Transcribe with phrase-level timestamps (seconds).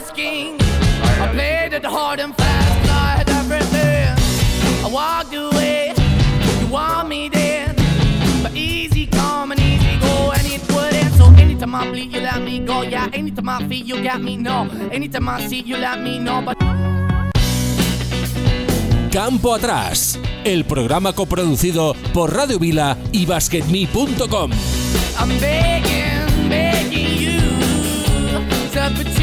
[0.00, 0.56] was king,
[1.22, 2.90] I played it hard and fast.
[3.04, 4.12] I had everything.
[4.84, 5.94] I walked away.
[6.60, 7.74] You want me then,
[8.42, 11.12] but easy come and easy go, and it wouldn't.
[11.14, 12.82] So anytime I bleed, you let me go.
[12.82, 14.36] Yeah, anytime I feel, you got me.
[14.36, 16.42] No, anytime I see, you let me know.
[16.42, 16.58] But
[19.10, 24.50] Campo Atrás, el programa coproducido por Radio Vila y BasketMe.com.
[25.18, 27.40] I'm begging, begging you
[28.72, 29.15] to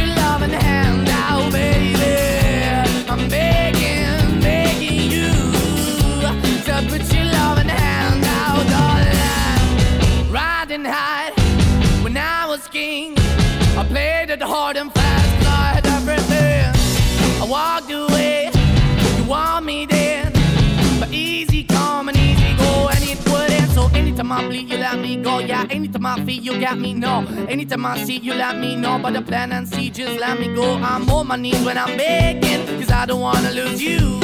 [24.34, 25.38] I bleed, you let me go.
[25.40, 26.94] Yeah, anytime I feel, you got me.
[26.96, 28.98] No, anytime I see, you let me know.
[28.98, 30.76] But the plan and see, just let me go.
[30.78, 34.20] I'm on my knees when I'm begging, cause I don't wanna lose you.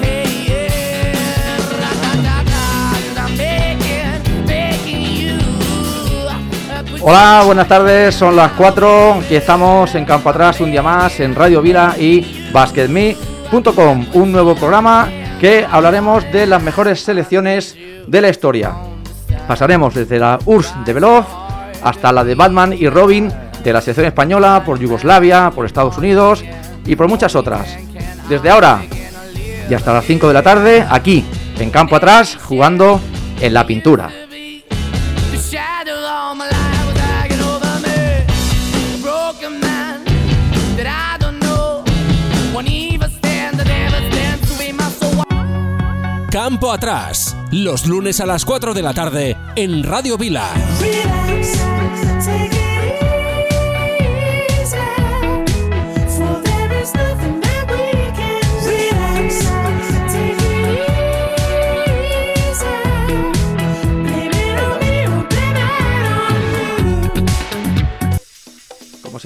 [0.00, 5.38] Hey, yeah, ra-da-da-da, 'cause I'm begging, begging you.
[6.90, 11.20] put Hola, buenas tardes, son las 4, aquí estamos en Campo Atrás un día más
[11.20, 15.08] en Radio Vila y BasketMe.com, un nuevo programa
[15.40, 18.74] que hablaremos de las mejores selecciones de la historia.
[19.46, 21.24] Pasaremos desde la URSS de Belov
[21.82, 26.44] hasta la de Batman y Robin de la selección española, por Yugoslavia, por Estados Unidos
[26.84, 27.76] y por muchas otras.
[28.28, 28.82] Desde ahora
[29.68, 31.24] y hasta las 5 de la tarde, aquí
[31.58, 33.00] en Campo Atrás, jugando
[33.40, 34.25] en la pintura.
[46.36, 50.52] Campo Atrás, los lunes a las 4 de la tarde en Radio Vila.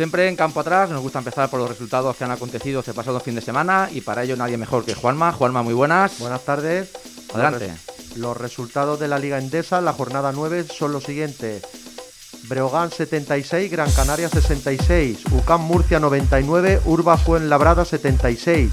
[0.00, 3.21] Siempre, en campo atrás, nos gusta empezar por los resultados que han acontecido este pasado
[3.21, 5.31] fin de semana y para ello nadie mejor que Juanma.
[5.31, 6.19] Juanma, muy buenas.
[6.19, 6.88] Buenas tardes.
[7.34, 7.69] Adelante.
[7.69, 11.62] Los, res- los resultados de la Liga Endesa en la jornada 9 son los siguientes.
[12.44, 18.71] Breogán 76, Gran Canaria 66, UCAM Murcia 99, Urba Fuenlabrada 76,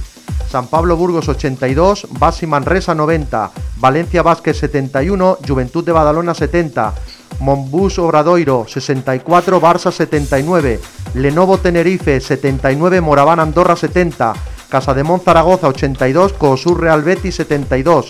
[0.49, 6.93] San Pablo Burgos 82, Basi Manresa 90, Valencia Vázquez 71, Juventud de Badalona 70,
[7.39, 10.79] Monbus Obradoiro 64, Barça 79,
[11.13, 14.33] Lenovo Tenerife 79, Moraván Andorra 70,
[14.69, 18.07] Casademón Zaragoza 82, Cosur Real Betis 72,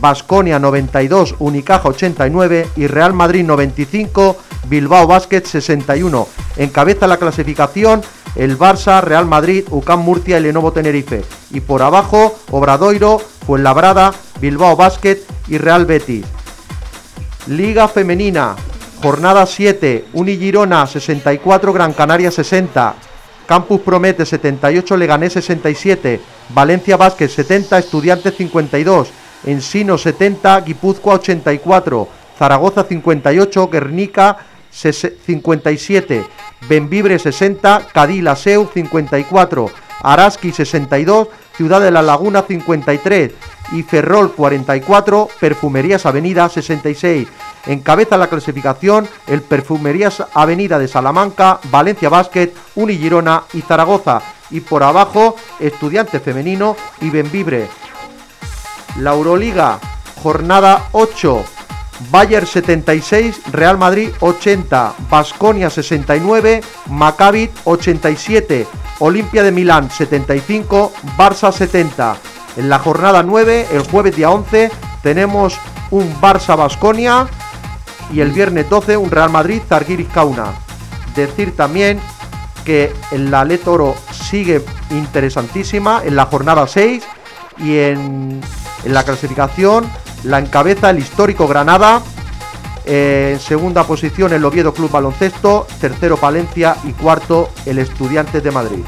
[0.00, 4.36] Basconia 92, Unicaja 89 y Real Madrid 95,
[4.68, 6.26] Bilbao Basket 61.
[6.56, 8.02] Encabeza la clasificación
[8.36, 11.24] el Barça, Real Madrid, UCAM Murcia y Lenovo Tenerife.
[11.50, 15.18] Y por abajo, Obradoiro, Fuenlabrada, Bilbao Basket
[15.48, 16.26] y Real Betis.
[17.46, 18.56] Liga Femenina,
[19.00, 22.94] jornada 7, Uni Girona 64, Gran Canaria 60,
[23.46, 29.10] Campus Promete 78, Leganés 67, Valencia Vázquez 70, Estudiantes 52,
[29.44, 34.38] Ensino 70, Guipúzcoa 84, Zaragoza 58, Guernica
[34.72, 36.24] 57,
[36.68, 39.70] Benvibre 60, Cadí Seu 54,
[40.02, 43.32] Araski 62, Ciudad de la Laguna 53
[43.72, 47.28] y Ferrol 44, Perfumerías Avenida 66.
[47.66, 54.22] Encabeza la clasificación el Perfumerías Avenida de Salamanca, Valencia Basket, Unigirona y Zaragoza.
[54.50, 57.68] Y por abajo, Estudiante Femenino y Benvibre.
[59.00, 59.78] La Euroliga,
[60.22, 61.44] jornada 8.
[62.10, 68.66] Bayern 76, Real Madrid 80, Basconia 69, Maccabi 87,
[68.98, 72.16] Olimpia de Milán 75, Barça 70.
[72.56, 74.70] En la jornada 9, el jueves día 11,
[75.02, 75.58] tenemos
[75.90, 77.26] un Barça Basconia
[78.12, 80.52] y el viernes 12 un Real Madrid Zargiris Kauna.
[81.14, 82.00] Decir también
[82.64, 87.04] que en la Le Toro sigue interesantísima en la jornada 6
[87.58, 88.40] y en,
[88.84, 89.86] en la clasificación
[90.24, 92.02] la encabeza el histórico Granada.
[92.86, 98.50] eh, en segunda posición el Oviedo Club Baloncesto, tercero Palencia y cuarto el Estudiantes de
[98.50, 98.84] Madrid.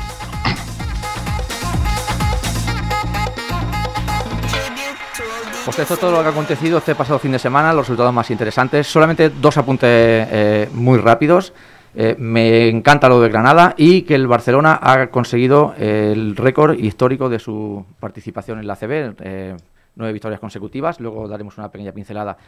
[5.68, 8.10] Pues esto es todo lo que ha acontecido este pasado fin de semana, los resultados
[8.10, 8.86] más interesantes.
[8.86, 11.52] Solamente dos apuntes eh, muy rápidos.
[11.94, 17.28] Eh, me encanta lo de Granada y que el Barcelona ha conseguido el récord histórico
[17.28, 19.56] de su participación en la CB, eh,
[19.94, 21.00] nueve victorias consecutivas.
[21.00, 22.38] Luego daremos una pequeña pincelada.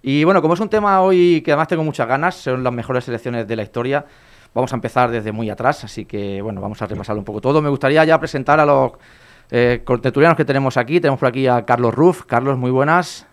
[0.00, 3.02] Y bueno, como es un tema hoy que además tengo muchas ganas, son las mejores
[3.02, 4.06] selecciones de la historia,
[4.54, 7.60] Vamos a empezar desde muy atrás, así que bueno, vamos a repasarlo un poco todo.
[7.60, 8.92] Me gustaría ya presentar a los
[9.50, 11.00] eh, contertulianos que tenemos aquí.
[11.00, 12.24] Tenemos por aquí a Carlos Ruff.
[12.24, 13.26] Carlos, muy buenas.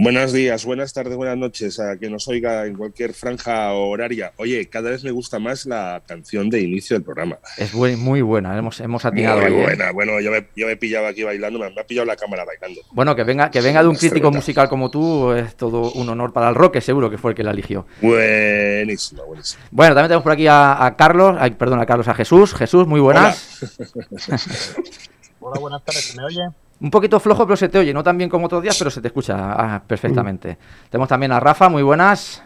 [0.00, 4.32] Buenos días, buenas tardes, buenas noches a quien nos oiga en cualquier franja horaria.
[4.36, 7.38] Oye, cada vez me gusta más la canción de inicio del programa.
[7.56, 9.62] Es muy buena, hemos, hemos atinado Muy ahí, ¿eh?
[9.62, 9.90] buena.
[9.90, 12.82] Bueno, yo me, yo me pillaba aquí bailando, me, me ha pillado la cámara bailando.
[12.92, 16.32] Bueno, que venga, que venga de un crítico musical como tú es todo un honor
[16.32, 17.86] para el rock, que seguro que fue el que la eligió.
[18.00, 19.64] Buenísimo, buenísimo.
[19.72, 22.54] Bueno, también tenemos por aquí a, a Carlos, ay, perdón, a Carlos, a Jesús.
[22.54, 23.58] Jesús, muy buenas.
[25.40, 26.48] Hola, buenas tardes, ¿se me oye?
[26.80, 29.00] Un poquito flojo, pero se te oye, no tan bien como otros días, pero se
[29.00, 30.58] te escucha ah, perfectamente.
[30.90, 32.42] Tenemos también a Rafa, muy buenas.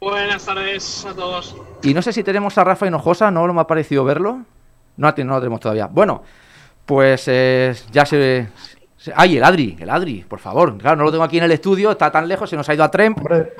[0.00, 1.56] Buenas tardes a todos.
[1.82, 4.40] Y no sé si tenemos a Rafa Hinojosa, no me ha parecido verlo.
[4.96, 5.86] No, no lo tenemos todavía.
[5.86, 6.22] Bueno,
[6.86, 8.48] pues eh, ya se,
[8.96, 9.76] se- ¡Ay, el Adri!
[9.80, 10.76] El Adri, por favor.
[10.78, 12.84] Claro, no lo tengo aquí en el estudio, está tan lejos, se nos ha ido
[12.84, 12.90] a.
[13.16, 13.54] Hombre,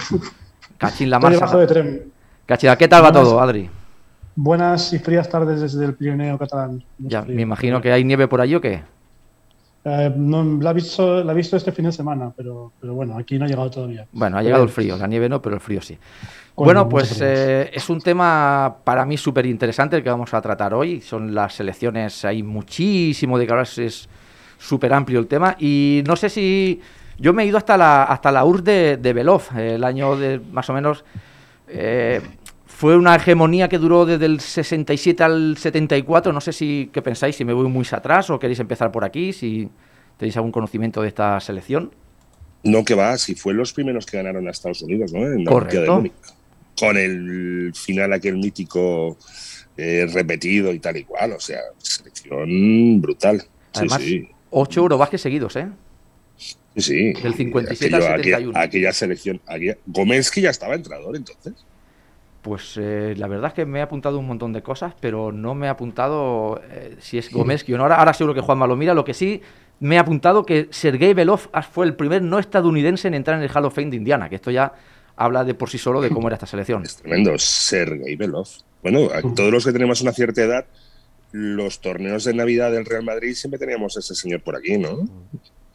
[0.79, 1.67] Cachín la de masa.
[1.67, 2.13] tren.
[2.47, 3.69] Cachín, ¿qué tal va todo, Adri?
[4.37, 6.83] Buenas y frías tardes desde el Pirineo catalán.
[6.99, 7.37] Ya, frío.
[7.37, 8.83] me imagino que hay nieve por allí o qué.
[9.85, 13.17] Eh, no, la, he visto, la he visto este fin de semana, pero, pero bueno,
[13.19, 14.07] aquí no ha llegado todavía.
[14.13, 15.97] Bueno, ha llegado el frío, la nieve no, pero el frío sí.
[16.55, 20.75] Bueno, pues eh, es un tema para mí súper interesante el que vamos a tratar
[20.75, 21.01] hoy.
[21.01, 24.09] Son las selecciones, hay muchísimo de que hablar, es
[24.59, 25.57] súper amplio el tema.
[25.59, 26.81] Y no sé si.
[27.19, 30.17] Yo me he ido hasta la, hasta la URSS de, de Belov, eh, el año
[30.17, 31.05] de más o menos.
[31.69, 32.21] eh,
[32.77, 36.33] fue una hegemonía que duró desde el 67 al 74.
[36.33, 39.33] No sé si qué pensáis, si me voy muy atrás o queréis empezar por aquí,
[39.33, 39.69] si
[40.17, 41.93] tenéis algún conocimiento de esta selección.
[42.63, 45.21] No que va, si fue los primeros que ganaron a Estados Unidos, ¿no?
[45.27, 45.79] En la Correcto.
[45.79, 46.13] Olimpiada de Múnich.
[46.79, 49.19] Con el final aquel mítico
[49.77, 51.33] eh, repetido y tal y cual.
[51.33, 53.41] O sea, selección brutal.
[53.41, 54.29] Sí, Además, sí.
[54.51, 55.69] ocho Eurobasket seguidos, ¿eh?
[56.37, 57.13] Sí, sí.
[57.15, 58.59] Del 57 al Aquello- aquella- 71.
[58.59, 59.41] Aquella, selección.
[59.47, 61.53] Aquella, Gomelsky ya estaba entrenador entonces.
[62.43, 65.55] Pues eh, la verdad es que me he apuntado un montón de cosas, pero no
[65.55, 67.83] me he apuntado eh, si es Gómez no.
[67.83, 68.95] Ahora, ahora seguro que Juanma lo mira.
[68.95, 69.43] Lo que sí
[69.81, 73.51] me he apuntado que Sergei Belov fue el primer no estadounidense en entrar en el
[73.55, 74.73] Hall of Fame de Indiana, que esto ya
[75.17, 76.83] habla de por sí solo de cómo era esta selección.
[76.83, 77.39] Es tremendo.
[77.39, 78.49] Sergei Belov.
[78.83, 80.65] Bueno, a todos los que tenemos una cierta edad,
[81.33, 85.09] los torneos de Navidad del Real Madrid siempre teníamos a ese señor por aquí, ¿no?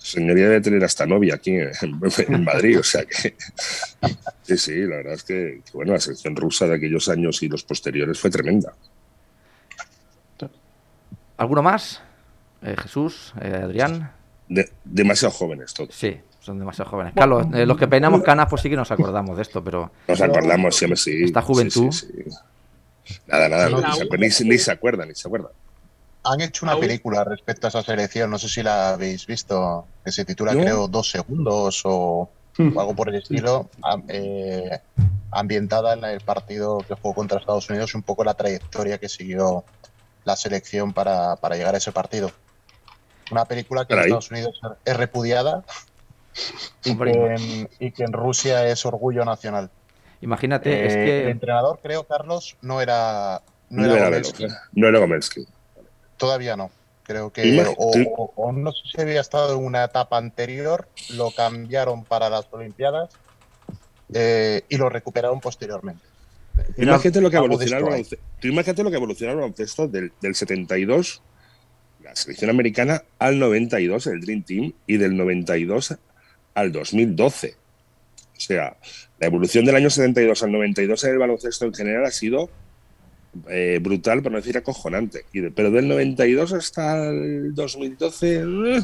[0.06, 1.72] Señor ya debe tener hasta novia aquí en,
[2.28, 3.36] en Madrid, o sea que.
[4.44, 7.48] Sí, sí, la verdad es que, que, bueno, la selección rusa de aquellos años y
[7.50, 8.74] los posteriores fue tremenda.
[11.38, 12.02] ¿Alguno más?
[12.62, 14.12] Eh, Jesús, eh, Adrián.
[14.48, 15.94] De- demasiado jóvenes todos.
[15.96, 17.14] Sí, son demasiado jóvenes.
[17.16, 20.22] Carlos, eh, los que peinamos canas, pues sí que nos acordamos de esto, pero Nos
[20.22, 21.24] acordamos, siempre sí.
[21.24, 21.92] Esta sí, juventud.
[21.92, 22.08] sí,
[23.06, 23.16] sí.
[23.28, 25.50] Nada, nada, no, ni, se, U- ni se- ni se acuerda, ni se acuerda.
[26.26, 29.88] Han hecho una Aún- película respecto a esa selección, no sé si la habéis visto,
[30.04, 33.70] que se titula, creo, Dos Segundos o, o algo por el estilo,
[34.08, 34.80] eh,
[35.32, 39.08] ambientada en el partido que jugó contra Estados Unidos y un poco la trayectoria que
[39.10, 39.66] siguió
[40.24, 42.32] la selección para, para llegar a ese partido.
[43.30, 44.00] Una película que en.
[44.02, 45.64] Estados Unidos es repudiada
[46.84, 49.70] y que, en, y que en Rusia es orgullo nacional.
[50.22, 54.48] imagínate, es Eh, El que entrenador, creo, Carlos, no era, no No, era era Gomelsky.
[54.74, 55.46] No era Gomelsky.
[56.26, 56.72] Todavía no.
[57.04, 57.44] Creo que
[57.78, 62.04] o, tú- o- o no sé si había estado en una etapa anterior, lo cambiaron
[62.04, 63.12] para las Olimpiadas
[64.14, 66.04] eh, y lo recuperaron posteriormente.
[68.40, 71.22] Tú imagínate lo que evolucionó el baloncesto del, del 72,
[72.04, 75.96] la selección americana, al 92, el Dream Team, y del 92
[76.54, 77.56] al 2012.
[78.38, 78.78] O sea,
[79.20, 82.50] la evolución del año 72 al 92 en el baloncesto en general ha sido
[83.50, 85.26] eh, brutal, por no decir acojonante.
[85.56, 88.80] Pero del 92 hasta el 2012 eh,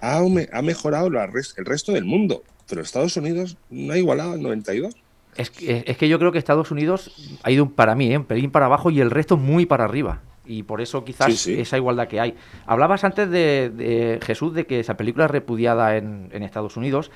[0.00, 0.18] ha,
[0.52, 2.42] ha mejorado la el resto del mundo.
[2.68, 4.94] Pero Estados Unidos no ha igualado al 92.
[5.36, 8.16] Es que, es que yo creo que Estados Unidos ha ido para mí, ¿eh?
[8.16, 10.22] un pelín para abajo y el resto muy para arriba.
[10.46, 11.60] Y por eso quizás Sí, sí.
[11.60, 12.34] esa igualdad que hay.
[12.66, 17.10] Hablabas antes de, de, Jesús de que esa película es repudiada en, en Estados Unidos.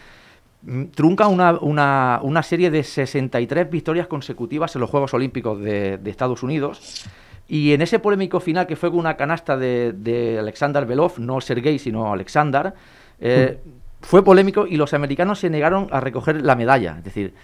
[0.62, 5.98] Mm, Trunca una, una, una serie de 63 victorias consecutivas en los Juegos Olímpicos de,
[5.98, 7.06] de Estados Unidos.
[7.48, 11.40] Y en ese polémico final que fue con una canasta de, de Alexander Belov, no
[11.40, 12.72] Sergei, sino Alexander,
[13.18, 13.58] eh,
[14.00, 16.96] fue polémico y los americanos se negaron a recoger la medalla.
[16.98, 17.34] Es decir,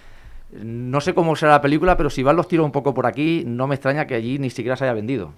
[0.53, 3.43] no sé cómo será la película, pero si van los tiros un poco por aquí,
[3.45, 5.33] no me extraña que allí ni siquiera se haya vendido.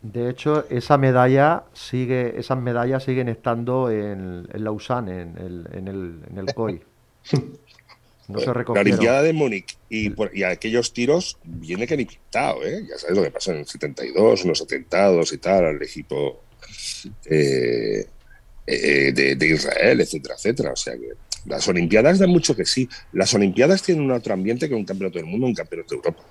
[0.00, 5.88] De hecho, esa medalla sigue, esas medallas siguen estando en, en Lausanne, en el, en
[5.88, 6.82] el, en el COI.
[8.26, 8.86] No se la recogieron.
[8.90, 12.82] Olimpiada de Múnich y, por- y aquellos tiros viene que ni pintado, ¿eh?
[12.88, 16.42] Ya sabes lo que pasó en el 72, en los atentados y tal, al equipo
[17.26, 18.06] eh,
[18.66, 20.72] eh, de, de Israel, etcétera, etcétera.
[20.72, 21.08] O sea que
[21.46, 22.88] las Olimpiadas dan mucho que sí.
[23.12, 26.22] Las Olimpiadas tienen un otro ambiente que un campeonato del mundo, un campeonato de Europa.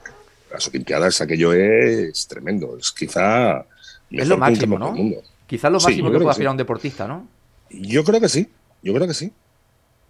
[0.52, 2.76] las Olimpiadas aquello es tremendo.
[2.78, 3.66] Es quizá
[4.10, 4.86] Es lo mejor que un máximo, ¿no?
[4.88, 5.24] del mundo.
[5.46, 6.54] Quizás lo Sí, máximo yo que puede aspirar sí.
[6.54, 7.28] un deportista, ¿no?
[7.70, 8.50] Yo creo que sí,
[8.82, 9.32] yo creo que sí.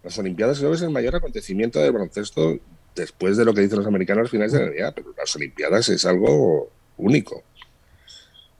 [0.04, 2.58] Las Olimpiadas creo que es el mayor acontecimiento del baloncesto
[2.94, 5.88] después de lo que dicen los americanos al finales de la NBA, pero las Olimpiadas
[5.88, 6.68] es algo
[6.98, 7.42] único.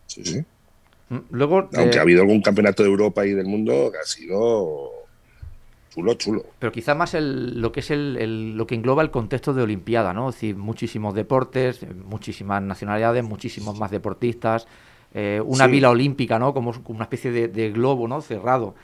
[0.07, 0.45] Sí, sí.
[1.11, 4.05] Mm, Luego, Aunque eh, ha habido algún campeonato de Europa y del mundo que ha
[4.05, 4.91] sido
[5.91, 6.45] chulo, chulo.
[6.59, 9.63] pero quizás más el, lo que es el, el- lo que engloba el contexto de
[9.63, 10.31] Olimpiada, ¿no?
[10.31, 14.67] Es decir, muchísimos deportes, muchísimas nacionalidades, muchísimos más deportistas,
[15.13, 15.71] eh, una Sí.
[15.71, 16.53] vila olímpica, ¿no?
[16.55, 18.21] Como, como una especie de, de globo, ¿no?
[18.23, 18.75] Cerrado.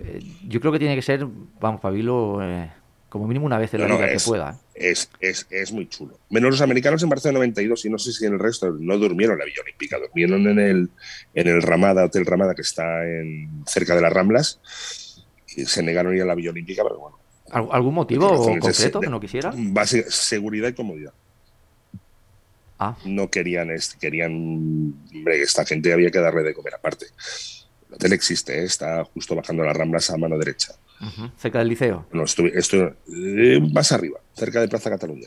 [0.00, 1.26] Eh, yo creo que tiene que ser,
[1.60, 2.70] vamos, Pabilo, eh,
[3.08, 4.58] como mínimo una vez en la No, que pueda.
[4.74, 4.90] ¿eh?
[4.90, 6.18] Es, es, es muy chulo.
[6.30, 9.34] Menos los americanos en Barcelona 92 y no sé si en el resto no durmieron
[9.34, 10.90] en la Villa Olímpica, durmieron en el,
[11.34, 15.24] en el Ramada, Hotel Ramada, que está en, cerca de las Ramblas,
[15.56, 17.18] y se negaron a ir a la Villa Olímpica, pero bueno.
[17.52, 19.72] ¿Al- ¿Algún motivo de concreto que no quisieran?
[19.72, 21.12] Base- seguridad y comodidad.
[22.80, 24.32] Ah, No querían, este, querían,
[25.14, 27.06] hombre, esta gente había que darle de comer aparte.
[27.94, 28.64] El hotel existe, ¿eh?
[28.64, 30.72] está justo bajando las Ramblas a mano derecha.
[31.38, 32.06] cerca del liceo.
[32.12, 35.24] No, estuve, estuve eh, más arriba, cerca de Plaza Cataluña.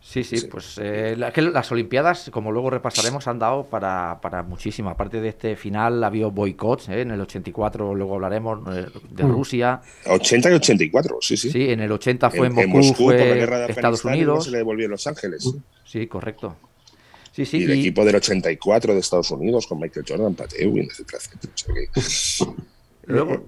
[0.00, 0.46] Sí, sí, Sí.
[0.50, 4.90] pues eh, la- que las Olimpiadas, como luego repasaremos, han dado para, para muchísimo.
[4.90, 7.00] Aparte de este final, ha habido boicots, ¿eh?
[7.00, 9.32] en el 84 luego hablaremos eh, de Mm.
[9.32, 9.80] Rusia.
[10.06, 11.50] 80 y 84, sí, sí.
[11.50, 13.72] Sí, en el 80 fue en, en, en Moscú, Moscú por la fue guerra de
[13.72, 14.44] Estados Unidos.
[14.44, 15.50] se le devolvió en Los Ángeles.
[15.86, 16.54] Sí, correcto.
[17.34, 20.52] Sí, sí, y el y- equipo del 84 de Estados Unidos con Michael Jordan, Pat
[20.56, 21.52] Ewing, etcétera, etcétera.
[21.96, 22.52] O sea que-
[23.12, 23.32] luego...
[23.32, 23.40] El,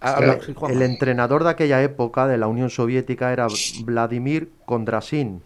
[0.00, 0.76] habla- sí, Juanma.
[0.76, 3.46] el entrenador de aquella época de la Unión Soviética era
[3.84, 5.42] Vladimir Kondrasin,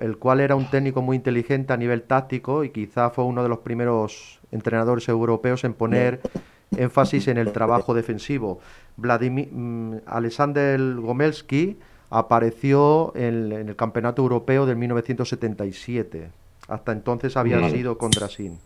[0.00, 3.48] el cual era un técnico muy inteligente a nivel táctico y quizá fue uno de
[3.48, 6.20] los primeros entrenadores europeos en poner
[6.76, 8.58] énfasis en el trabajo defensivo.
[8.96, 11.76] Vladimir, mm, Alexander Gomelsky
[12.10, 16.30] apareció en, en el Campeonato Europeo del 1977.
[16.68, 17.70] Hasta entonces había Mm.
[17.70, 18.58] sido Kondrasin.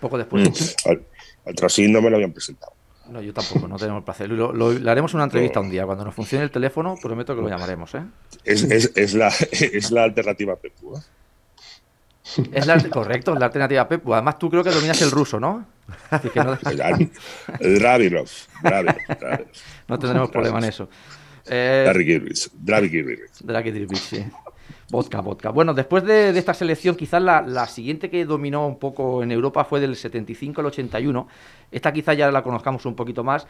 [0.00, 0.76] Poco después.
[0.86, 1.02] al,
[1.46, 2.72] al Trasín no me lo habían presentado.
[3.10, 4.28] No, yo tampoco, no tenemos el placer.
[4.30, 5.86] Lo, lo- le haremos una entrevista un día.
[5.86, 8.02] Cuando nos funcione el teléfono, prometo que lo llamaremos, ¿eh?
[8.44, 10.96] Es, es, es, la, es la alternativa a Pepu.
[10.96, 11.00] ¿eh?
[12.52, 14.12] Es la, correcto, es la alternativa a Pepu.
[14.12, 15.64] Además, tú creo que dominas el ruso, ¿no?
[16.10, 17.10] Así que no, El,
[17.60, 18.28] el Dravilov.
[18.62, 19.46] Dravilov, Dravilov.
[19.86, 20.88] no tendremos problema en eso.
[21.48, 21.84] Eh,
[23.70, 24.26] Dribich, sí.
[24.88, 25.50] Vodka, vodka.
[25.50, 29.80] Bueno, después de, esta selección, quizás la, siguiente que dominó un poco en Europa fue
[29.80, 31.26] del 75 al 81.
[31.72, 33.46] Esta quizás ya la conozcamos un poquito más.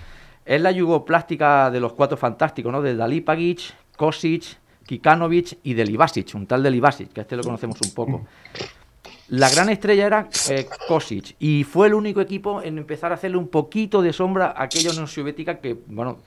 [0.46, 2.80] Es la yugoplástica de los cuatro fantásticos, ¿no?
[2.80, 7.92] De Dalipagic, Kosic, Kikanovic y Delibasic, un tal Delibasic, que a este lo conocemos un
[7.92, 8.24] poco.
[9.28, 13.36] La gran estrella era eh, Kosic y fue el único equipo en empezar a hacerle
[13.36, 16.18] un poquito de sombra a aquella Unión Soviética que, bueno,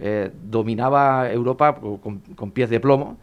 [0.00, 3.16] eh, dominaba Europa con pies de plomo.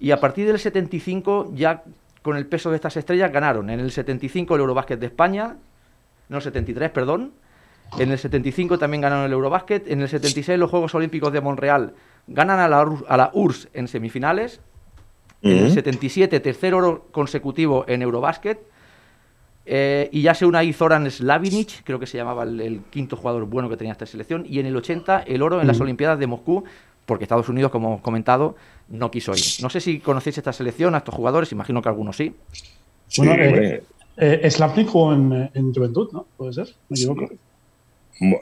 [0.00, 1.84] Y a partir del 75, ya
[2.22, 5.56] con el peso de estas estrellas, ganaron en el 75 el Eurobásquet de España,
[6.28, 7.32] no, el 73, perdón.
[7.98, 9.90] En el 75 también ganaron el Eurobásquet.
[9.90, 11.94] En el 76 los Juegos Olímpicos de Montreal
[12.28, 14.60] ganan a la, a la URSS en semifinales.
[15.42, 15.74] En el Ujú.
[15.74, 18.60] 77, tercer oro consecutivo en Eurobásquet.
[19.66, 23.16] Eh, y ya se une ahí Zoran Slavinic, creo que se llamaba el, el quinto
[23.16, 24.44] jugador bueno que tenía esta selección.
[24.48, 26.64] Y en el 80, el oro en las Olimpiadas de Moscú,
[27.10, 28.54] porque Estados Unidos, como hemos comentado,
[28.88, 29.42] no quiso ir.
[29.62, 32.32] No sé si conocéis esta selección, a estos jugadores, imagino que algunos sí.
[33.08, 33.82] Sí, Bueno, eh.
[34.16, 36.26] Eh, Slavnik jugó en, en Juventud, ¿no?
[36.36, 36.68] ¿Puede ser?
[36.88, 37.28] ¿Me equivoco?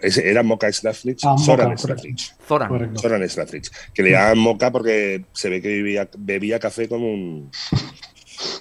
[0.03, 1.79] Ese era Moka Slavnic, Ah, Moka, Zoran.
[1.79, 2.19] Slavnic.
[2.47, 2.99] Zoran.
[2.99, 3.63] Zoran.
[3.95, 7.51] Que le llaman Moka porque se ve que vivía, bebía café como un.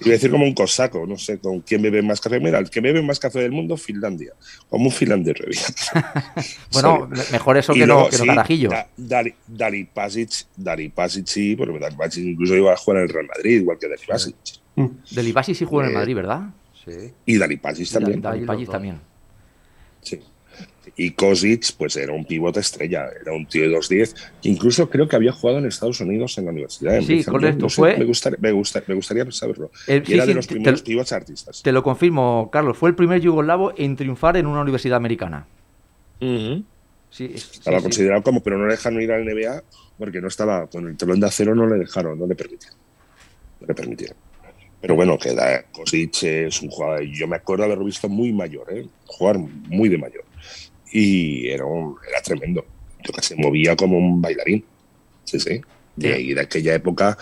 [0.00, 2.40] Iba a decir como un cosaco, no sé con quién bebe más café.
[2.40, 4.32] Mira, el que bebe más café del mundo, Finlandia.
[4.68, 5.36] Como un finlandés.
[6.72, 8.68] Bueno, mejor eso Y que luego, no, que no sí, carajillo.
[8.70, 13.02] Da- Dali, Dali Pasic, Dali Pasic sí, porque Dali Pasic incluso iba a jugar en
[13.04, 14.36] el Real Madrid, igual que Dali Pasic.
[15.10, 16.42] Delibasi sí jugó en el Eh, Madrid, ¿verdad?
[16.84, 17.12] Sí.
[17.26, 18.22] Y Dali Pasic también.
[18.22, 18.72] Pagis dos.
[18.72, 19.00] también.
[20.02, 20.20] Sí.
[21.00, 25.06] Y Kosic, pues era un pivote estrella, era un tío de 2'10, que incluso creo
[25.08, 27.96] que había jugado en Estados Unidos en la Universidad de Sí, correcto, No sé, fue-
[27.96, 29.70] Me gustaría, me, gusta- me gustaría saberlo.
[29.86, 31.62] Eh, y sí, era sí, de los te- primeros te- pivots artistas.
[31.62, 32.76] Te lo confirmo, Carlos.
[32.76, 35.46] Fue el primer yugoslavo en triunfar en una universidad americana.
[36.20, 37.82] Sí, es- sí, Estaba sí.
[37.84, 39.62] considerado como, pero no le dejaron ir al NBA
[39.98, 42.76] porque no estaba con el telón de acero, no le dejaron, no le permitieron.
[43.60, 44.16] No le permitieron.
[44.80, 45.34] Pero bueno, que
[45.72, 48.86] Kosic es un jugador, yo me acuerdo haberlo visto muy mayor, ¿eh?
[49.06, 50.24] jugar muy de mayor.
[50.92, 52.64] Y era, un- era tremendo.
[53.04, 54.64] Yo que se movía como un bailarín.
[55.24, 55.60] Sí, sí.
[55.96, 57.18] De, y de aquella época,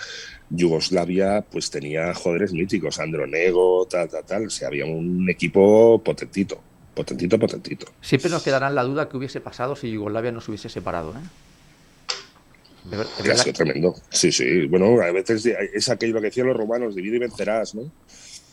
[0.51, 4.47] Yugoslavia pues tenía joderes míticos, Andronego, tal, tal, tal.
[4.47, 6.61] O sea, había un equipo potentito,
[6.95, 7.87] potentito, potentito.
[8.01, 11.11] Siempre nos quedará la duda que hubiese pasado si Yugoslavia no se hubiese separado.
[11.13, 12.89] ¿eh?
[12.91, 13.95] De verdad- sido tremendo.
[14.11, 14.67] Sí, sí.
[14.67, 17.91] Bueno, a veces es aquello lo que decían los romanos, divide y vencerás, ¿no?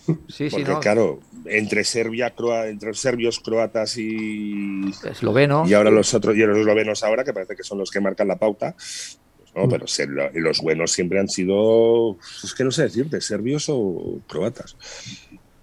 [0.06, 0.80] Sí, sí, Porque ¿no?
[0.80, 5.64] claro, entre Serbia, croa- entre serbios, croatas y, Esloveno.
[5.68, 8.28] y ahora los otros, y los eslovenos ahora, que parece que son los que marcan
[8.28, 8.74] la pauta.
[8.76, 9.60] Pues Mm.
[9.60, 13.66] no, pero ser- lo- los buenos siempre han sido, es que no sé decirte, serbios
[13.70, 14.76] o croatas.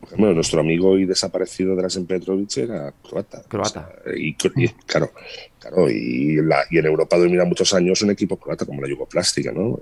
[0.03, 3.43] Ejemplo, nuestro amigo y desaparecido Drasen Petrovic era croata.
[3.47, 3.93] Croata.
[4.01, 5.13] O sea, y, y, claro,
[5.59, 9.53] claro, y, la- y en Europa domina muchos años un equipo croata como la Yugoplástica,
[9.53, 9.79] ¿no?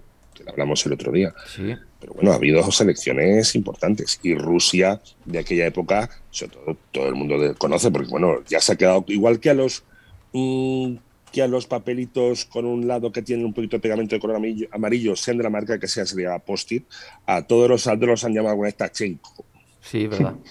[0.48, 1.34] Hablamos el otro día.
[1.54, 1.74] Sí.
[2.00, 4.18] Pero bueno, ha habido selecciones importantes.
[4.22, 8.72] Y Rusia de aquella época, sobre todo todo el mundo conoce, porque bueno, ya se
[8.72, 9.84] ha quedado igual que a los
[10.32, 10.94] mm,
[11.32, 14.36] que a los papelitos con un lado que tienen un poquito de pegamento de color
[14.36, 16.84] amarillo, amarillo sean de la marca que sea, sería post-it,
[17.26, 19.44] a todos los otros los han llamado alguna Tachenko.
[19.82, 20.34] Sí, verdad.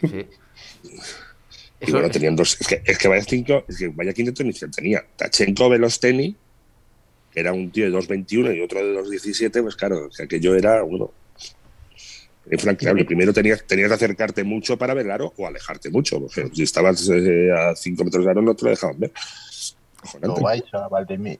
[0.00, 0.26] Sí.
[1.80, 2.56] Y Eso bueno, es- tenían dos.
[2.60, 5.04] Es que, es que vaya cinco, es que vaya quinteto inicial tenía.
[5.16, 6.36] Tachenko Velosteni,
[7.32, 10.82] que era un tío de 2.21 y otro de 2.17, pues claro, que aquello era
[10.82, 11.10] uno.
[12.50, 13.04] Infranqueable.
[13.04, 16.20] Primero tenías, tenías que acercarte mucho para ver el aro o alejarte mucho.
[16.20, 19.12] Porque si estabas eh, a 5 metros de aro, no te lo dejaban ver.
[20.22, 21.38] Loaiza, Valdemir.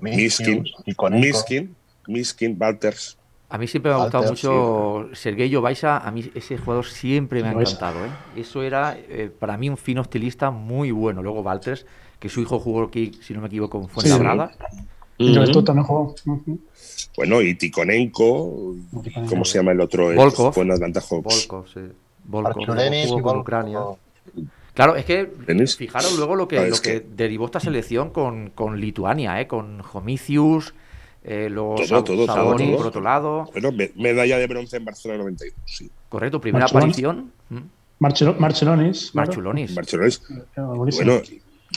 [0.00, 0.64] Miskin,
[1.10, 3.18] Miskin, Miskin, Walters.
[3.50, 5.98] A mí siempre me ha gustado Walter, mucho Sergei Baisa.
[5.98, 8.06] A mí ese jugador siempre me ha encantado.
[8.06, 8.10] ¿eh?
[8.36, 11.22] Eso era eh, para mí un fino estilista muy bueno.
[11.22, 11.84] Luego Walters,
[12.20, 14.52] que su hijo jugó aquí, si no me equivoco, en Fuenlabrada.
[15.18, 16.14] Y que tú también jugó.
[17.16, 18.76] Bueno, y Tikonenko,
[19.28, 20.14] ¿cómo se llama el otro?
[20.14, 20.54] Volkov.
[20.54, 21.48] Fue en Atlanta Hawks.
[21.48, 21.80] Volkov, sí.
[22.24, 22.64] Volkov.
[23.08, 23.38] Jugó con.
[23.40, 23.80] Ucrania.
[24.72, 25.76] Claro, es que ¿Denis?
[25.76, 29.38] fijaros luego lo que, Ah, lo es que que- derivó esta selección con, con Lituania,
[29.40, 29.46] ¿eh?
[29.48, 30.72] con Homicius,
[31.24, 32.76] eh, los Todo, todo, todo, Sabonis todo.
[32.78, 33.48] por otro lado.
[33.52, 35.90] Bueno, me- medalla de bronce en Barcelona 92, sí.
[36.08, 36.96] Correcto, primera Marchulonis.
[36.98, 37.32] aparición.
[37.50, 37.58] ¿Mm?
[37.98, 39.12] Marchulonis.
[40.56, 41.04] Era buenísimo.
[41.10, 41.22] Bueno,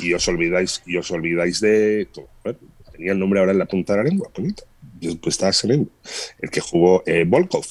[0.01, 2.07] y os olvidáis, y os olvidáis de.
[2.43, 2.59] bueno,
[2.91, 4.63] tenía el nombre ahora en la punta de la lengua, bonito.
[4.99, 5.89] Después estaba saliendo.
[6.39, 7.65] El que jugó eh, Volkov.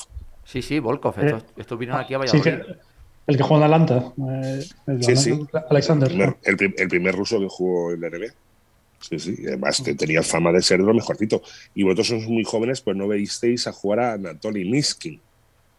[0.44, 1.18] Sí, sí, Volkov.
[1.18, 2.42] Estos, estos vinieron aquí a Sí, Valladolid.
[2.66, 2.72] que
[3.26, 4.12] el que jugó en Atlanta.
[4.32, 5.40] eh, el Sí, sí.
[5.70, 6.10] Alexander.
[6.10, 8.32] El primer, el prim- el primer ruso que jugó en la NBA.
[9.00, 9.36] Sí, sí.
[9.46, 11.42] Además que tenía fama de ser lo mejorcito.
[11.74, 15.20] Y vosotros sois muy jóvenes, pues no veísteis a jugar a Anatoly Miskin.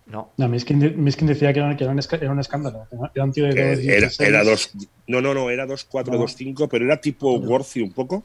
[0.06, 2.88] No, No, Miskin, Miskin decía que era, que era un, esca- era un escándalo.
[3.16, 4.30] Era un tío de que dos era, 16.
[4.30, 4.72] era dos.
[5.08, 6.20] No, no, no, era 2-4, No.
[6.20, 8.24] 2-5, pero era tipo Worthy un poco.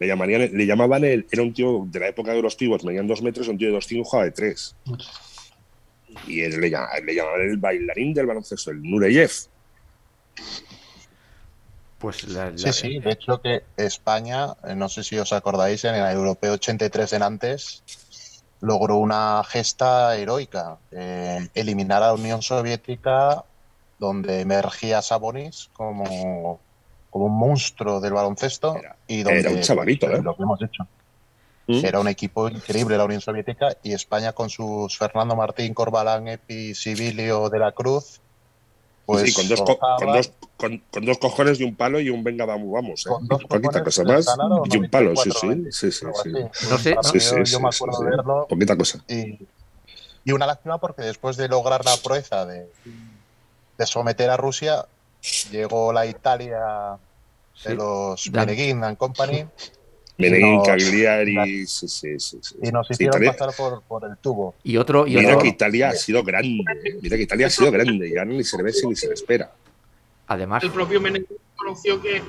[0.00, 1.26] Le, llamarían, le llamaban el.
[1.30, 3.74] Era un tío de la época de los pivots, medían dos metros, un tío de
[3.78, 4.76] 2-5 jugaba de 3.
[6.26, 9.30] Y él le, llama- le llamaban el bailarín del baloncesto, el Nureyev.
[11.98, 15.84] pues la, Sí, la- sí, de hecho que España, eh, no sé si os acordáis,
[15.84, 17.82] en el Europeo 83 de Nantes
[18.60, 23.44] logró una gesta heroica, eh, eliminar a la Unión Soviética
[23.98, 26.58] donde emergía Sabonis como,
[27.10, 30.22] como un monstruo del baloncesto Era- y donde era un chavalito, pues, ¿eh?
[30.22, 30.86] lo que hemos hecho.
[31.66, 31.84] ¿Mm?
[31.84, 36.74] Era un equipo increíble la Unión Soviética y España con sus Fernando Martín, Corbalán, Epi,
[36.74, 38.19] Sibilio de la Cruz.
[39.10, 42.10] Pues sí, con dos, co- con, dos, con, con dos cojones y un palo y
[42.10, 43.06] un venga, vamos, vamos.
[43.06, 43.08] ¿eh?
[43.08, 44.38] Con dos Poquita cojones cosa más
[44.72, 46.30] y un palo, sí, 94, sí, sí, sí.
[46.70, 49.04] No sé, yo sí, me acuerdo verlo Poquita cosa.
[49.08, 49.48] y,
[50.24, 52.70] y una lástima porque después de lograr la proeza de,
[53.78, 54.86] de someter a Rusia,
[55.50, 56.98] llegó la Italia
[57.64, 57.74] de sí.
[57.74, 59.46] los Meneghin and Company
[60.20, 62.38] Meneghín, nos- Cagliari, sí, sí, sí.
[62.42, 62.54] sí.
[62.62, 64.54] y nos Sí, hicieron Italia- pasar por, por el tubo.
[64.62, 66.62] Y otro, y Mira otro que Italia ha sido grande.
[66.84, 66.98] ¿eh?
[67.02, 68.08] Mira que Italia ha sido grande.
[68.08, 69.52] Y ahora ni se le ve ni se le espera.
[70.26, 72.22] además, El propio Meneghini conoció que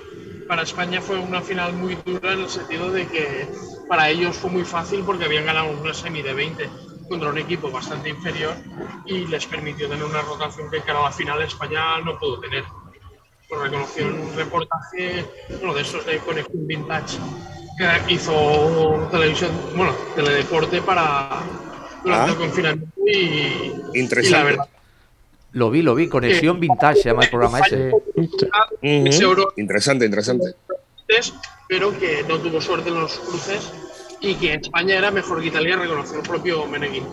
[0.48, 3.48] para España fue una final muy dura en el sentido de que
[3.88, 6.70] para ellos fue muy fácil porque habían ganado una semi de 20
[7.08, 8.54] contra un equipo bastante inferior
[9.06, 12.64] y les permitió tener una rotación que cara a la final España no pudo tener.
[13.50, 15.26] Lo reconoció en un reportaje,
[15.62, 17.18] uno de esos de Conexión Vintage,
[18.10, 21.42] hizo televisión, bueno, teledeporte para
[22.04, 22.34] durante Ah.
[22.34, 24.44] el confinamiento y, y la Interesante.
[24.46, 24.66] verdad
[25.54, 26.08] lo vi, lo vi.
[26.08, 27.92] Conexión Vintage se llama el programa ese.
[28.16, 28.38] Ujú.
[28.82, 30.56] ese oro Interesante, interesante.
[31.68, 33.72] pero que no tuvo suerte en los cruces
[34.22, 37.06] y que España era mejor que Italia, reconoció el propio Meneghini.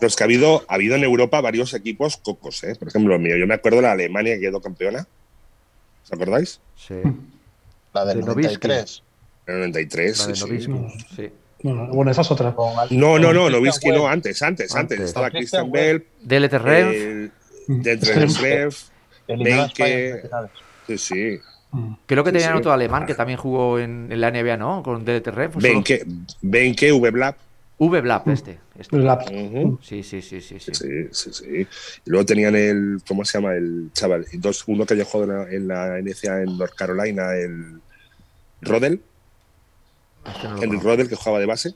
[0.00, 2.74] Pero es que ha habido, ha habido en Europa varios equipos cocos, ¿eh?
[2.76, 5.06] Por ejemplo, mío, yo me acuerdo de la Alemania que quedó campeona.
[6.04, 6.60] ¿Os acordáis?
[6.76, 6.94] Sí,
[7.92, 8.54] La del De Novisky.
[8.54, 9.02] 93.
[9.50, 10.28] En el 93.
[10.28, 10.60] La sí,
[11.16, 11.30] sí.
[11.62, 12.54] No, bueno, esa es otra.
[12.54, 14.96] Con- No, no, no, Novisky no, antes, antes, antes.
[14.98, 15.08] Antes.
[15.08, 16.54] Estaba Christian Bell, DLT
[17.66, 17.82] Mm.
[17.86, 18.68] a España
[19.28, 20.22] en Benke.
[20.86, 21.38] Sí, sí.
[21.72, 21.92] Mm.
[22.06, 22.58] creo que sí, tenían sí.
[22.58, 24.82] otro alemán que también jugó en, en la NBA, ¿no?
[24.82, 26.04] Con DLT solo- Benke,
[26.42, 27.36] Benke, V-Blap.
[27.78, 28.58] V Blap, este.
[28.78, 28.98] este.
[28.98, 29.78] La- Ujú.
[29.82, 30.72] Sí, sí, sí, sí, sí.
[30.74, 31.44] Sí, sí, sí.
[32.04, 33.54] Y luego tenían el, ¿cómo se llama?
[33.54, 37.34] El chaval, dos, uno que haya jugado en la, en la NCAA en North Carolina,
[37.36, 37.80] el
[38.62, 39.00] Rodel.
[40.26, 40.78] Este no Henry.
[40.80, 41.74] Rodel, que jugaba de base.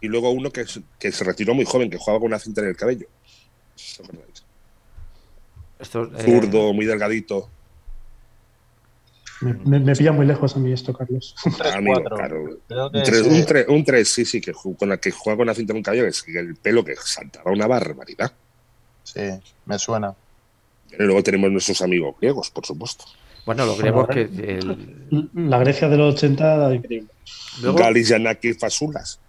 [0.00, 2.60] Y luego uno que, se- que se retiró muy joven, que jugaba con una cinta
[2.60, 3.06] en el cabello.
[3.74, 4.44] ¿Os acordáis?
[5.78, 7.50] Esto, eh, Zurdo, muy delgadito.
[9.42, 11.34] Me, me- me pilla muy lejos a mí esto, Carlos.
[11.74, 12.16] Amigo, 3-4.
[12.16, 12.44] claro.
[12.68, 13.28] Creo que Un 3, sí.
[13.28, 15.78] un, tres, un tres, sí, sí, que con la que juega con la cinta en
[15.78, 18.32] el cabello, que el pelo que saltaba una barbaridad.
[19.02, 19.20] Sí,
[19.66, 20.14] me suena.
[20.90, 23.04] Y luego tenemos nuestros amigos griegos, por supuesto.
[23.44, 24.22] bueno, los griegos que.
[24.22, 27.08] el- La Grecia de los 80, increíble.
[27.62, 28.08] Galis,
[28.58, 29.20] Fasulas.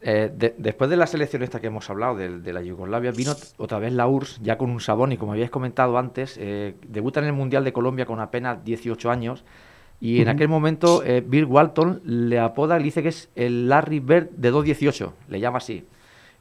[0.00, 3.34] eh, de- después de la selección esta que hemos hablado, de, de la Yugoslavia, vino
[3.58, 7.20] otra vez la URSS, ya con un sabón, y como habíais comentado antes, eh, debuta
[7.20, 9.44] en el Mundial de Colombia con apenas 18 años.
[10.00, 14.00] Y en aquel momento, eh, Bill Walton le apoda, le dice que es el Larry
[14.00, 15.84] Bird de 2.18, le llama así.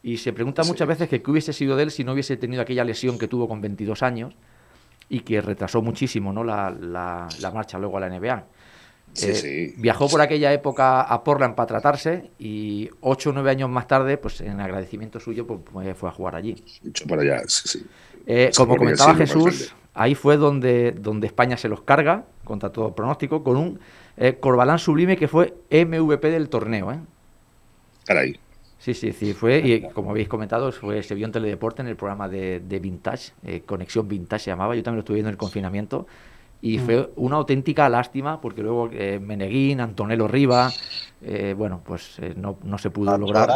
[0.02, 2.64] Y se pregunta muchas veces que qué hubiese sido de él si no hubiese tenido
[2.64, 4.34] aquella lesión que tuvo con 22 años
[5.10, 6.44] y que retrasó muchísimo ¿no?
[6.44, 8.46] la, la- la marcha luego a la NBA.
[9.14, 9.74] Sí, Eh, sí.
[9.78, 14.18] Viajó por aquella época a Portland para tratarse y ocho o nueve años más tarde,
[14.18, 16.64] pues en agradecimiento suyo, pues, pues, fue a jugar allí.
[16.82, 17.86] Dicho para allá, sí, sí.
[18.26, 23.44] Eh, como comentaba Jesús, ahí fue donde, donde España se los carga, contra todo pronóstico,
[23.44, 23.80] con un
[24.18, 26.92] eh, Corbalán sublime que fue MVP del torneo.
[26.92, 27.00] ¿eh?
[28.06, 28.40] Caray.
[28.78, 31.96] Sí, sí, sí, fue, y como habéis comentado, fue, se vio en Teledeporte en el
[31.96, 35.34] programa de, de Vintage, eh, Conexión Vintage se llamaba, yo también lo estuve viendo en
[35.34, 36.08] el confinamiento,
[36.62, 36.86] y Mm.
[36.86, 40.72] fue una auténtica lástima, porque luego eh, Meneguín, Antonello Riva,
[41.22, 43.50] eh, bueno, pues eh, no, no se pudo lograr.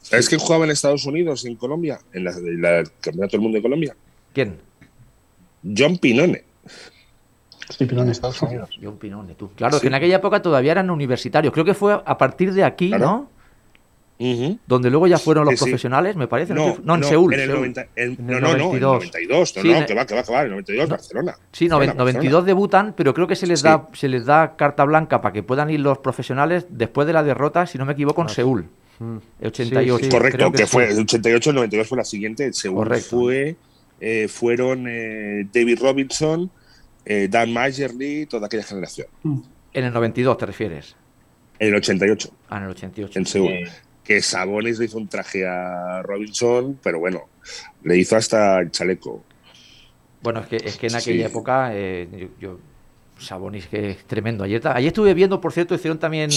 [0.00, 1.98] ¿Sabes quién jugaba en Estados Unidos y en Colombia?
[2.12, 3.96] En la, en la- el Campeonato del Mundo de Colombia.
[4.32, 4.58] ¿Quién?
[5.76, 6.44] John Pinone.
[7.70, 8.02] Sí, no.
[8.04, 8.68] Estados Unidos.
[8.82, 9.50] John Pinone, tú.
[9.56, 9.80] Claro, Sí.
[9.82, 13.06] que en aquella época todavía eran universitarios, creo que fue a partir de aquí, Claro.
[13.06, 13.30] ¿no?
[14.16, 14.58] Ujú.
[14.66, 15.64] Donde luego ya fueron los Sí, sí.
[15.64, 16.54] profesionales, me parece.
[16.54, 17.34] No, no, en Seúl.
[17.34, 17.58] En el Seúl.
[17.58, 18.92] 90, en- En no, el no, no, en el 92.
[18.94, 19.56] 92.
[19.56, 20.38] No, Sí, no, que va, que va, que va.
[20.40, 21.34] En el 92, Barcelona.
[21.52, 23.64] Sí, noven- Barcelona, 92 debutan, pero creo que se les Sí.
[23.64, 27.22] da se les da carta blanca para que puedan ir los profesionales después de la
[27.24, 28.68] derrota, si no me equivoco, en Seúl.
[29.00, 29.16] Mm.
[29.40, 29.98] El 88.
[29.98, 30.64] Sí, sí, Correcto, creo que, sí.
[30.66, 32.44] fue el 88, el 92 fue la siguiente.
[32.46, 33.08] El segundo Correcto.
[33.10, 33.56] fue,
[34.00, 36.48] eh, fueron eh, David Robinson,
[37.04, 39.08] eh, Dan Majerly, toda aquella generación.
[39.72, 40.94] En el 92 te refieres.
[41.58, 43.18] En el 88, Ah, en el 88.
[43.18, 43.52] en Seúl.
[44.04, 47.22] Que Sabonis le hizo un traje a Robinson, pero bueno,
[47.82, 49.24] le hizo hasta el chaleco.
[50.22, 51.32] Bueno, es que, es que en aquella Sí.
[51.32, 52.58] época eh, yo, yo-
[53.18, 54.44] Sabonis que es tremendo.
[54.44, 56.30] Ayer, estuve viendo, por cierto, hicieron también.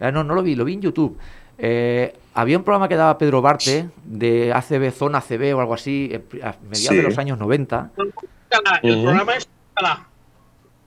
[0.00, 1.16] eh, no, no lo vi, lo vi en YouTube.
[1.58, 6.08] Eh, había un programa que daba Pedro Barte de ACB, Zona ACB o algo así,
[6.12, 6.96] eh, a mediados Sí.
[6.96, 7.90] de los años 90.
[7.96, 9.48] Chócala, El programa es.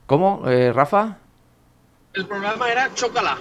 [0.06, 1.16] ¿Cómo, eh, Rafa?
[2.14, 3.38] El programa era Chócala.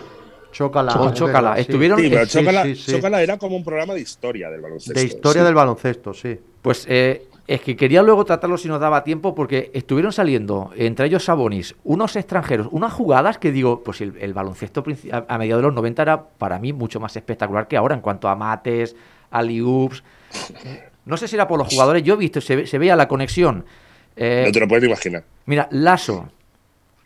[0.52, 0.94] Chócala.
[1.00, 1.56] O Chócala.
[1.56, 1.62] sí.
[1.62, 2.92] Estuvieron- Sí, pero sí, Chócala, sí, sí.
[2.92, 5.00] Chócala era como un programa de historia del baloncesto.
[5.00, 5.46] De historia sí.
[5.46, 6.40] del baloncesto, sí.
[6.62, 11.08] Pues eh, es que quería luego tratarlo si nos daba tiempo, porque estuvieron saliendo, entre
[11.08, 15.62] ellos Sabonis, unos extranjeros, unas jugadas que digo, pues el, el baloncesto a, a mediados
[15.62, 18.96] de los 90 era para mí mucho más espectacular que ahora en cuanto a mates,
[19.32, 20.04] alley-oops.
[21.06, 23.66] No sé si era por los jugadores, yo he visto, se veía la conexión.
[24.16, 25.24] eh, No te lo puedes imaginar.
[25.46, 26.30] mira, Lasso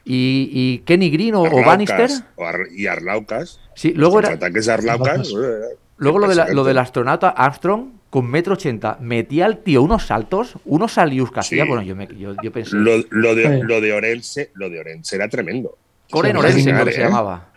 [0.06, 2.10] y, y Kenny Green o, o Arlaucas, Bannister.
[2.36, 3.60] o Ar- y Arlaucas.
[3.76, 5.28] Sí, luego Los era, ataques de Arlaucas.
[5.30, 9.82] eh, Luego lo, de la- lo del astronauta Armstrong con metro ochenta, metía al tío
[9.82, 11.68] unos saltos, unos salius que hacía, Sí.
[11.70, 13.66] bueno, yo, me, yo, yo pensé, Lo, lo de, Sí.
[13.66, 15.78] lo de Orense, lo de Orense era tremendo.
[16.10, 17.04] Coren Sí, Orense, creo que se ¿eh?
[17.06, 17.50] llamaba.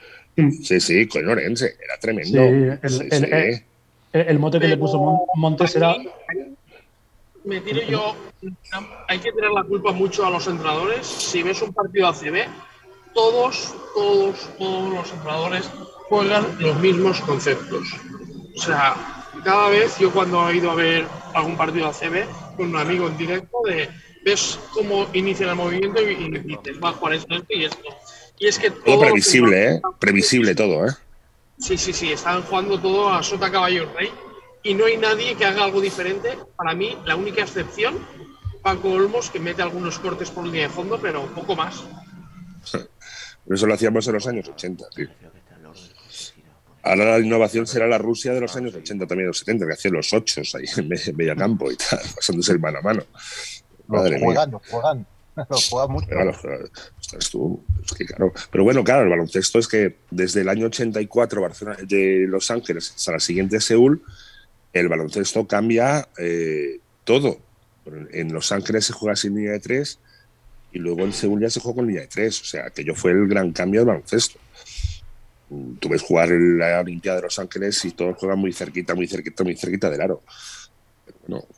[0.63, 2.31] Sí, sí, con Orense, era tremendo.
[2.31, 3.27] Sí, el- Sí, el- sí.
[3.31, 3.63] el-
[4.11, 5.95] El, el mote que le puso Mon- Montes era.
[7.44, 8.16] Me tiro yo.
[9.09, 11.07] Hay que tener la culpa mucho a los entrenadores.
[11.07, 12.46] Si ves un partido ACB,
[13.14, 15.70] todos, todos, todos los entrenadores
[16.09, 17.88] juegan los mismos conceptos.
[18.57, 22.77] O sea, cada vez yo cuando he ido a ver algún partido ACB con un
[22.77, 23.88] amigo en directo, de,
[24.24, 27.88] ves cómo inicia el movimiento y, y dices, va a jugar esto, esto y esto.
[28.38, 29.81] Y es que Todo previsible, ¿eh?
[29.98, 30.92] Previsible todo, ¿eh?
[31.59, 34.12] Sí, sí, sí, están jugando todo a sota caballo rey
[34.62, 36.31] y no hay nadie que haga algo diferente.
[36.57, 37.99] Para mí, la única excepción,
[38.62, 41.83] Paco Olmos, que mete algunos cortes por línea de fondo, pero poco más.
[43.49, 45.09] Eso lo hacíamos en los años 80, tío.
[46.83, 49.94] Ahora la innovación será la Rusia de los años 80, también los 70, que hacían
[49.94, 53.03] los ochos ahí en me- en mediacampo y tal, pasándose el mano a mano.
[53.88, 54.25] Los Madre mía.
[54.25, 55.07] juegan, los juegan.
[55.51, 56.09] Los juegan mucho.
[56.09, 56.68] Claro, claro,
[56.99, 58.33] ostras, tú, es que claro.
[58.51, 62.92] Pero bueno, claro, el baloncesto es que desde el año 84 Barcelona, de Los Ángeles
[62.97, 64.03] hasta la siguiente Seúl,
[64.81, 67.38] el baloncesto cambia eh, todo.
[68.12, 69.99] En Los Ángeles se juega sin línea de tres
[70.73, 72.41] y luego en Seúl ya se juega con línea de tres.
[72.43, 74.38] O sea, aquello fue el gran cambio del baloncesto.
[75.51, 79.09] Mm, Tú ves jugar la Olimpiada de Los Ángeles y todos juegan muy cerquita, muy
[79.09, 80.23] cerquita, muy cerquita del aro.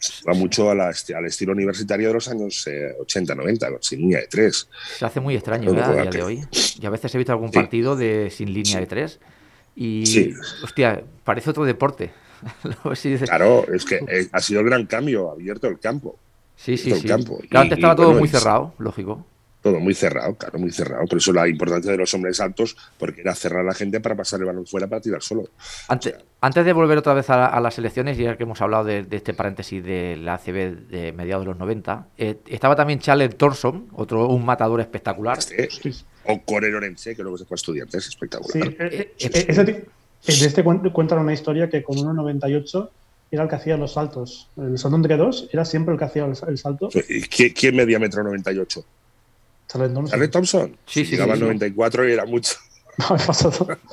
[0.01, 3.69] Se va mucho a la esti- al estilo universitario de los años eh, 80, 90,
[3.81, 4.69] sin línea de tres.
[4.99, 5.83] Se hace muy extraño No ¿eh?
[5.85, 6.45] a día de hoy.
[6.81, 7.55] Y a veces he visto algún Sí.
[7.55, 9.21] partido de sin línea de tres.
[9.77, 10.33] Y, Sí.
[10.65, 12.11] hostia, parece otro deporte.
[13.27, 16.17] Claro, es que eh, ha sido el gran cambio, abierto el campo.
[16.57, 17.09] sí, sí, el sí.
[17.09, 17.39] campo.
[17.49, 19.27] Claro, Y- antes y estaba todo bueno, muy cerrado, lógico.
[19.63, 21.05] Todo muy cerrado, claro, muy cerrado.
[21.07, 24.15] Por eso la importancia de los hombres altos, porque era cerrar a la gente para
[24.17, 25.45] pasar el balón fuera para tirar solo.
[25.89, 29.03] Antes, antes de volver otra vez a, a las elecciones, ya que hemos hablado de,
[29.03, 33.37] de este paréntesis de la ACB de mediados de los 90, eh, estaba también Charles
[33.37, 35.37] Thorson, otro un matador espectacular.
[35.39, 35.69] Este,
[36.25, 38.67] o Core Lorense, que luego se fue a estudiantes, espectacular.
[38.67, 39.85] Sí, eh, eh, eh, ese ti- eh,
[40.27, 42.89] de este cuen- cuentan una historia que con 1,98
[43.31, 44.49] era el que hacía los saltos.
[44.57, 46.89] El salto entre dos era siempre el que hacía el, salto.
[47.09, 48.85] ¿Y ¿Quién, quién medía metro 98?
[49.69, 50.11] Charles Thompson.
[50.11, 50.77] ¿Charlie Thompson?
[50.87, 51.45] Sí, sí, Llegaba sí, sí.
[51.45, 52.55] 94 y era mucho.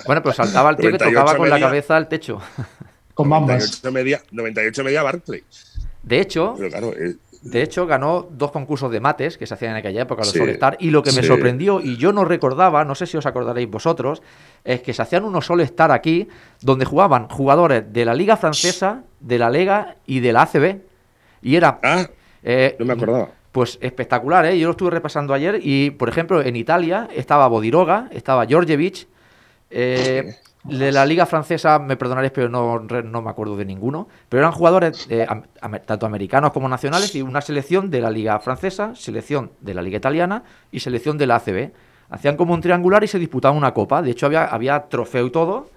[0.06, 2.42] Bueno, pero saltaba el tío que 98 tocaba con la cabeza al techo.
[3.14, 3.82] Con bambas.
[3.84, 5.44] 98 media, 98 media Barclay.
[6.04, 9.72] De hecho, Pero claro, eh, de hecho, ganó dos concursos de mates que se hacían
[9.72, 10.78] en aquella época, los Sí, All-Star.
[10.80, 11.28] Y lo que me sí.
[11.28, 14.22] sorprendió, y yo no recordaba, no sé si os acordaréis vosotros,
[14.64, 16.28] es que se hacían unos All-Star aquí
[16.62, 20.78] donde jugaban jugadores de la Liga Francesa, de la Liga y de la ACB.
[21.42, 21.80] Y era.
[21.84, 22.06] ah,
[22.44, 23.30] eh, no me acordaba.
[23.52, 24.60] Pues espectacular, ¿eh?
[24.60, 29.08] Yo lo estuve repasando ayer y, por ejemplo, en Italia estaba Bodiroga, estaba Georgievich.
[29.70, 30.36] eh,
[30.68, 34.08] de la liga francesa, me perdonaréis, pero no, no me acuerdo de ninguno.
[34.30, 35.44] Pero eran jugadores eh, am-
[35.86, 39.98] tanto americanos como nacionales y una selección de la liga francesa, selección de la liga
[39.98, 41.72] italiana y selección de la ACB.
[42.10, 44.02] Hacían como un triangular y se disputaban una copa.
[44.02, 45.70] De hecho, había, había trofeo y todo.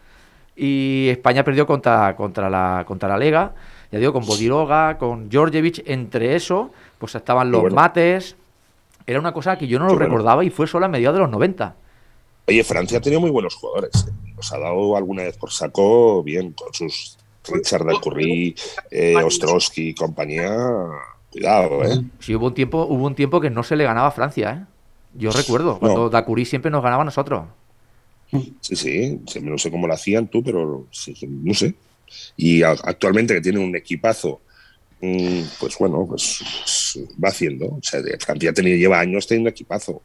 [0.57, 3.53] Y España perdió contra, contra, la, contra la Lega.
[3.91, 5.83] Ya digo, con Bodiroga, con Georgievich.
[5.87, 7.77] Entre eso, pues estaban los bueno.
[7.77, 8.37] mates.
[9.07, 10.07] Era una cosa que yo no lo bueno.
[10.07, 11.75] recordaba y fue solo a mediados de los 90.
[12.47, 14.07] Oye, Francia ha tenido muy buenos jugadores.
[14.09, 14.30] eh.
[14.41, 18.55] Los ha dado alguna vez por saco bien, con sus Richard Dalcurry,
[18.91, 20.57] eh, Ostrowski y compañía.
[21.31, 22.01] Cuidado, ¿eh?
[22.21, 24.67] Sí, hubo un tiempo, hubo un tiempo que no se le ganaba a Francia, ¿eh?
[25.13, 26.09] Yo recuerdo, cuando No.
[26.09, 27.45] Dacuri siempre nos ganaba a nosotros.
[28.63, 31.75] Sí, sí, no sé cómo lo hacían tú, pero sí, no sé.
[32.35, 34.41] Y actualmente que tiene un equipazo,
[35.03, 37.67] mm, pues bueno, pues, pues va haciendo.
[37.67, 40.01] O sea, de Francia tenía, lleva años teniendo equipazo.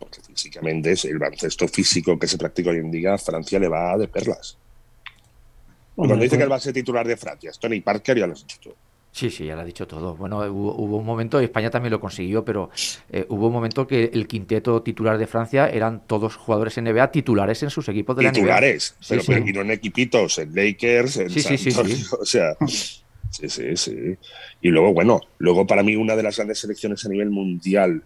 [0.00, 3.68] Porque físicamente es el baloncesto físico que se practica hoy en día, a Francia le
[3.68, 4.56] va de perlas.
[5.94, 8.40] Cuando dice que pues- el base titular de Francia es Tony Parker, ya lo has
[8.40, 8.74] dicho tú.
[9.12, 10.14] Sí, sí, ya lo ha dicho todo.
[10.16, 12.70] Bueno, hubo, hubo un momento, España también lo consiguió, pero
[13.10, 17.60] eh, hubo un momento que el quinteto titular de Francia eran todos jugadores NBA titulares
[17.64, 18.34] en sus equipos de la NBA.
[18.34, 19.32] Titulares, pero, sí.
[19.44, 21.78] pero en equipitos, en Lakers, en Sí, sí, San sí, sí.
[21.80, 24.16] Antonio, O sea, sí, sí, sí.
[24.62, 28.04] Y luego, bueno, luego para mí una de las grandes selecciones a nivel mundial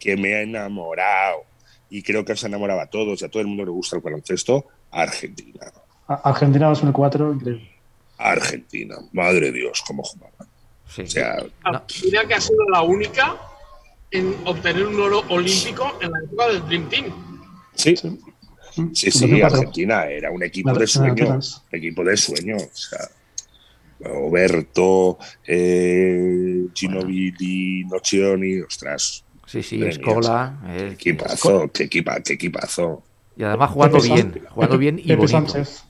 [0.00, 1.44] que me ha enamorado
[1.90, 4.02] y creo que os enamoraba a todos y a todo el mundo le gusta el
[4.02, 5.70] baloncesto, Argentina.
[6.08, 7.70] Argentina 2004, increíble.
[8.18, 10.48] Argentina, madre de Dios, cómo jugaban.
[10.88, 11.02] Sí.
[11.02, 11.50] O sea, No.
[11.78, 13.36] Argentina que ha sido la única
[14.10, 17.04] en obtener un oro olímpico en la época del Dream Team.
[17.74, 18.18] sí, Sí.
[18.94, 19.58] sí, sí, 2004.
[19.58, 21.38] Argentina era un equipo de sueño,
[21.72, 22.56] equipo de sueño.
[22.56, 23.00] O sea,
[24.00, 30.58] Roberto, eh, Ginobili, Nocioni, ostras, Sí, sí, Madre mía, Escola.
[30.68, 33.02] eh, qué equipazo, qué, equipa, qué equipazo.
[33.36, 35.32] y además jugando Pepe bien, San- jugando bien y Pepe bonito.
[35.32, 35.84] Sánchez.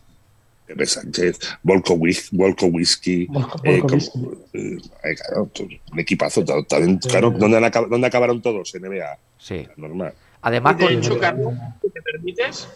[0.66, 1.98] Pepe Sánchez, Volko,
[2.32, 3.26] Volko Whisky.
[3.26, 6.44] Volko- eh, Volko como- eh, eh, claro, tú, un equipazo.
[6.44, 8.74] ta- también, claro, ¿dónde, han acab- dónde acabaron todos?
[8.74, 9.18] En NBA.
[9.38, 9.66] Sí.
[9.76, 10.14] Normal.
[10.42, 12.68] Además, de con, hecho, Carlos, si te permites,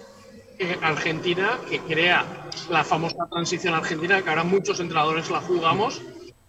[0.59, 2.27] eh, Argentina, que crea
[2.69, 6.03] la famosa transición argentina, que ahora muchos entrenadores la jugamos,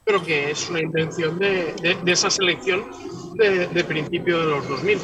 [0.05, 2.83] pero que es una invención de, de- de esa selección
[3.35, 4.99] de, de principio de los 2000.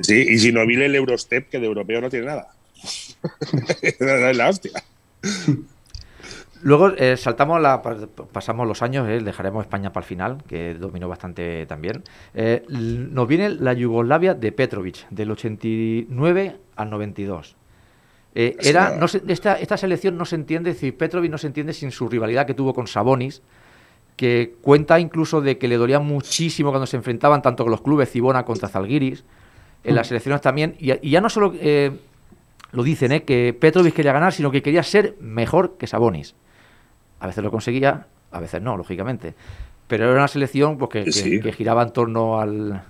[0.00, 2.48] Sí, y Ginobili el Eurostep, que de europeo no tiene nada.
[3.82, 4.72] es la hostia.
[6.62, 7.96] Luego eh, saltamos la, pa-
[8.32, 12.02] pasamos los años, eh, dejaremos España para el final, que dominó bastante también.
[12.34, 17.56] Eh, nos viene la Yugoslavia de Petrovic, del 89 al 92.
[18.34, 21.48] Eh, era, no se- esta, esta selección no se entiende, es decir, Petrovic no se
[21.48, 23.42] entiende sin su rivalidad que tuvo con Sabonis,
[24.16, 28.10] que cuenta incluso de que le dolía muchísimo cuando se enfrentaban tanto con los clubes
[28.10, 29.24] Cibona contra Zalgiris,
[29.84, 31.90] en las selecciones también, y, y ya no solo eh,
[32.70, 36.34] lo dicen, eh, que Petrovic quería ganar, sino que quería ser mejor que Sabonis.
[37.20, 39.34] A veces lo conseguía, a veces no, lógicamente.
[39.88, 41.40] Pero era una selección pues, que, que- Sí.
[41.40, 42.82] que giraba en torno al, a,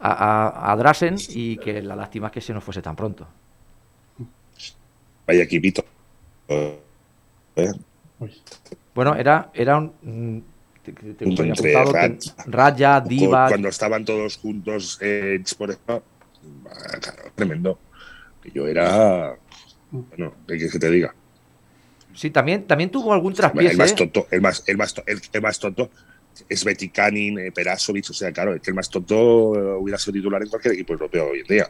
[0.00, 3.26] a- a Drasen y que la lástima es que se nos fuese tan pronto.
[5.26, 5.84] Vaya equipito.
[6.48, 6.78] Eh.
[8.94, 9.92] Bueno, era, era un...
[10.02, 10.42] mm,
[10.82, 11.92] te- te- Entre apuntado,
[12.46, 13.48] Raja, Divac...
[13.50, 16.02] Cuando estaban todos juntos, eh, por ejemplo,
[16.68, 17.78] ah, claro, tremendo.
[18.42, 19.36] Que yo era.
[19.90, 21.14] Bueno, ¿qué que te diga?
[22.14, 23.72] Sí, también, también tuvo algún traspiés.
[23.72, 23.94] El más ¿eh?
[23.94, 25.90] tonto, el más, el más, el, el más tonto
[26.48, 30.14] es Betikanin, eh, Perasovic, o sea, claro, es que el más tonto eh, hubiera sido
[30.14, 31.68] titular en cualquier equipo europeo hoy en día.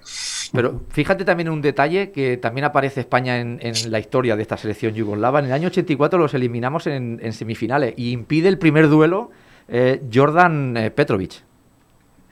[0.53, 4.43] Pero fíjate también en un detalle que también aparece España en, en la historia de
[4.43, 5.41] esta selección yugoslava.
[5.41, 9.31] En el año 84 los eliminamos en, en semifinales y impide el primer duelo
[9.69, 11.43] eh, Jordan Petrovic.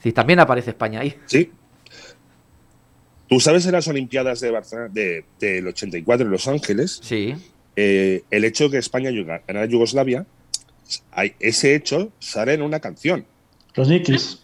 [0.02, 1.14] Sí, también aparece España ahí.
[1.26, 1.50] Sí.
[3.28, 7.34] Tú sabes en las Olimpiadas de Barcelona de- del 84 en Los Ángeles, Sí.
[7.76, 10.24] eh, el hecho de que España ganara Yugoslavia,
[11.12, 13.24] hay, ese hecho sale en una canción.
[13.74, 14.40] Los Nikis.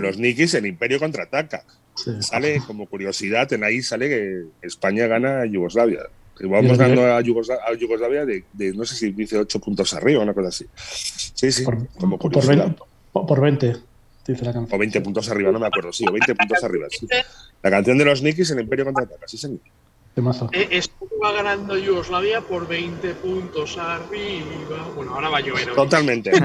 [0.00, 1.64] Los Nikis, el Imperio contraataca.
[1.96, 2.10] Sí.
[2.20, 6.00] Sale como curiosidad, en ahí sale que España gana a Yugoslavia.
[6.40, 9.92] Y vamos nivel- a Yugoslavia, a Yugoslavia de, de, no sé si dice 8 puntos
[9.94, 10.66] arriba, una cosa así.
[11.34, 12.66] Sí, sí, Por, como por curiosidad.
[12.66, 12.82] 20,
[13.12, 13.66] por- por 20,
[14.26, 14.68] dice la canción.
[14.70, 16.86] O 20 puntos arriba, no me acuerdo, sí, o 20 puntos arriba.
[16.90, 17.08] sí.
[17.60, 19.58] La canción de los Nikis, el Imperio contraataca, sí, señor.
[20.18, 20.50] Temazo.
[20.52, 24.88] Eh, España va ganando Yugoslavia por 20 puntos arriba.
[24.96, 25.70] Bueno, ahora va a llover.
[25.70, 25.76] hoy.
[25.76, 26.32] Totalmente.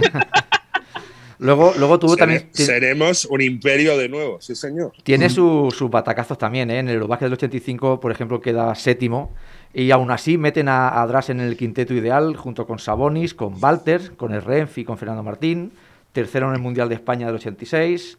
[1.40, 2.50] Luego, luego tuvo Sere- también.
[2.54, 4.94] seremos un imperio de nuevo, sí, señor.
[5.04, 6.80] Tiene su- sus batacazos también, ¿eh?
[6.80, 9.34] En el Eurobasket del 85, por ejemplo, queda séptimo.
[9.74, 13.56] Y aún así meten a, a Drasen en el quinteto ideal, junto con Sabonis, con
[13.62, 15.74] Walter, con el Renf y con Fernando Martín.
[16.14, 18.18] Tercero en el Mundial de España del 86.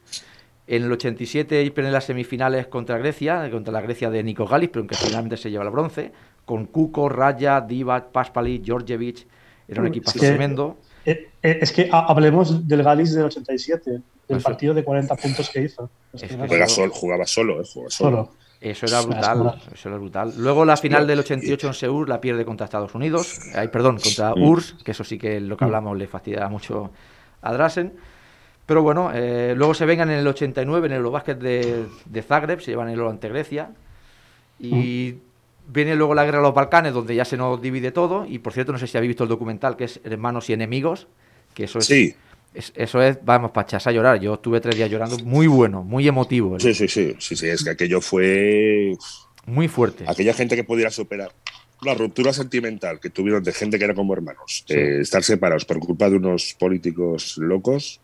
[0.66, 4.70] En el 87 y en las semifinales contra Grecia, contra la Grecia de Nico Galis,
[4.72, 6.10] pero que finalmente se lleva el bronce.
[6.46, 9.26] Con Kuko, Raya, Divac, Paspali, Georgievich.
[9.68, 10.18] Era un sí.
[10.18, 10.76] tremendo.
[11.06, 14.02] Eh, eh, es que ha- hablemos del Galis del 87, del
[14.38, 14.40] Eso.
[14.42, 15.90] partido de 40 puntos que hizo.
[16.14, 17.64] Es que jugaba solo, eh, jugaba solo.
[17.90, 18.30] solo.
[18.60, 20.32] Eso era brutal, una- eso era brutal.
[20.38, 24.32] Luego la final del 88 en Seúl la pierde contra Estados Unidos, ay, perdón, contra.
[24.34, 25.68] URSS, que eso sí que lo que Mm.
[25.68, 26.90] hablamos le fastidia mucho
[27.42, 27.92] a Drasen.
[28.66, 32.60] Pero bueno, eh, luego se vengan en el 89 en el Eurobásquet de, de Zagreb,
[32.60, 33.70] se llevan el oro ante Grecia.
[34.58, 35.16] Y
[35.68, 38.24] viene luego la guerra de los Balcanes, donde ya se nos divide todo.
[38.26, 41.08] Y por cierto, no sé si habéis visto el documental que es Hermanos y Enemigos,
[41.54, 42.14] que eso es, Sí,
[42.54, 44.20] es- eso es, vamos, para echarse a llorar.
[44.20, 47.64] Yo estuve tres días llorando, muy bueno, muy emotivo, sí, sí, sí, sí, sí, es
[47.64, 48.96] que aquello fue
[49.46, 50.04] muy fuerte.
[50.06, 51.32] aquella gente que pudiera superar
[51.82, 54.72] la ruptura sentimental que tuvieron de gente que era como hermanos, Sí.
[54.74, 58.00] eh, estar separados por culpa de unos políticos locos,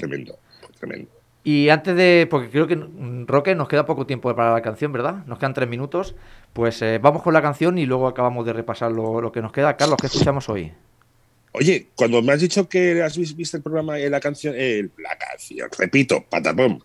[0.00, 1.10] tremendo, fue tremendo.
[1.42, 2.78] Y antes de, porque creo que
[3.26, 5.24] Roque nos queda poco tiempo para la canción, ¿verdad?
[5.26, 6.14] Nos quedan tres minutos.
[6.52, 9.50] Pues eh, vamos con la canción y luego acabamos de repasar lo, lo que nos
[9.52, 9.76] queda.
[9.76, 10.70] Carlos, ¿qué escuchamos hoy?
[11.52, 14.88] Oye, cuando me has dicho que has vis- visto el programa, eh, la canción, eh,
[14.98, 16.78] la canción, repito, patapom.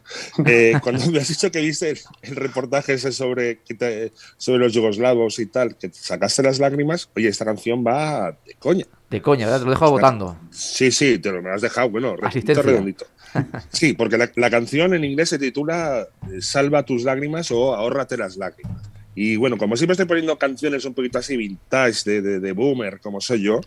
[0.46, 4.60] Eh, cuando me has dicho que viste el, el reportaje ese sobre, que te- sobre
[4.60, 8.86] los yugoslavos y tal, que sacaste las lágrimas, oye, esta canción va de coña.
[9.10, 9.60] De coña, ¿verdad?
[9.60, 10.38] Te lo dejo votando.
[10.52, 13.06] Sí, sí, te lo me has dejado, bueno, redondito, redondito.
[13.70, 18.18] Sí, porque la, la canción en inglés se titula eh, Salva tus lágrimas o Ahórrate
[18.18, 18.82] las lágrimas.
[19.14, 23.00] Y bueno, como siempre estoy poniendo canciones un poquito así vintage, de, de, de boomer,
[23.00, 23.62] como soy yo,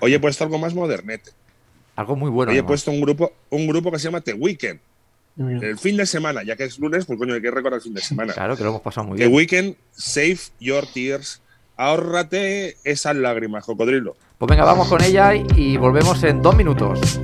[0.00, 1.30] hoy he puesto algo más modernete.
[1.96, 2.50] Algo muy bueno.
[2.50, 2.68] Hoy he además.
[2.70, 4.80] puesto un grupo, un grupo que se llama The Weeknd.
[5.36, 5.62] Bien.
[5.62, 7.94] El fin de semana, ya que es lunes, pues coño, hay que recordar el fin
[7.94, 8.32] de semana.
[8.32, 9.34] Claro, que lo hemos pasado muy The bien.
[9.36, 11.40] Weeknd, Save Your Tears.
[11.76, 14.16] Ahórrate esas lágrimas, cocodrilo.
[14.38, 17.20] Pues venga, vamos con ella y, volvemos en dos minutos.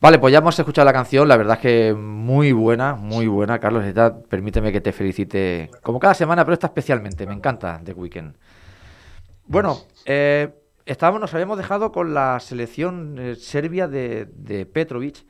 [0.00, 3.58] Vale, pues ya hemos escuchado la canción, la verdad es que muy buena, muy buena,
[3.58, 3.84] Carlos.
[4.30, 8.34] Permíteme que te felicite como cada semana, pero esta especialmente, me encanta The Weeknd.
[9.44, 9.76] Bueno,
[10.06, 10.54] eh,
[10.86, 15.26] estábamos, nos habíamos dejado con la selección eh, serbia de, Petrovic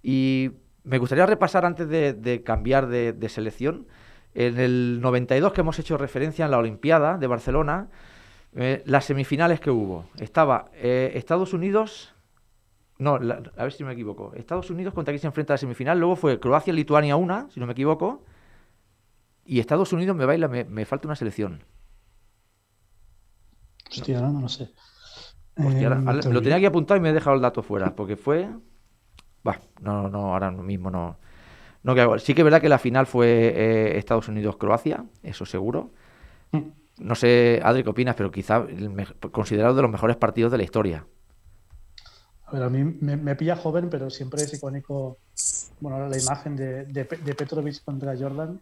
[0.00, 0.52] y
[0.84, 3.88] me gustaría repasar antes de, cambiar de, selección.
[4.32, 7.88] En el 92 que hemos hecho referencia en la Olimpiada de Barcelona,
[8.54, 10.06] eh, las semifinales que hubo.
[10.20, 12.13] Estaba Estados Unidos,
[12.98, 14.32] no, la- a ver si me equivoco.
[14.34, 15.98] Estados Unidos contra quién se enfrenta a la semifinal.
[15.98, 18.24] Luego fue Croacia-Lituania una, si no me equivoco.
[19.44, 21.64] Y Estados Unidos me baila, me, me falta una selección.
[23.90, 24.70] Hostia, no, no lo sé.
[25.56, 27.94] Hostia, ahora- Eh, te lo tenía que apuntar y me he dejado el dato fuera,
[27.94, 28.48] porque fue...
[29.44, 31.18] Bah, no, no, ahora mismo no...
[31.82, 32.18] no caigo.
[32.18, 35.90] Sí que es verdad que la final fue eh, Estados Unidos-Croacia, eso seguro.
[36.52, 36.58] Mm.
[36.98, 38.14] No sé, Adri, ¿qué opinas?
[38.16, 41.06] Pero quizá el considerado de los mejores partidos de la historia.
[42.46, 45.18] A ver, a mí me, me pilla joven, pero siempre es icónico
[45.80, 48.60] bueno, la imagen de, de, de Petrovic contra Jordan.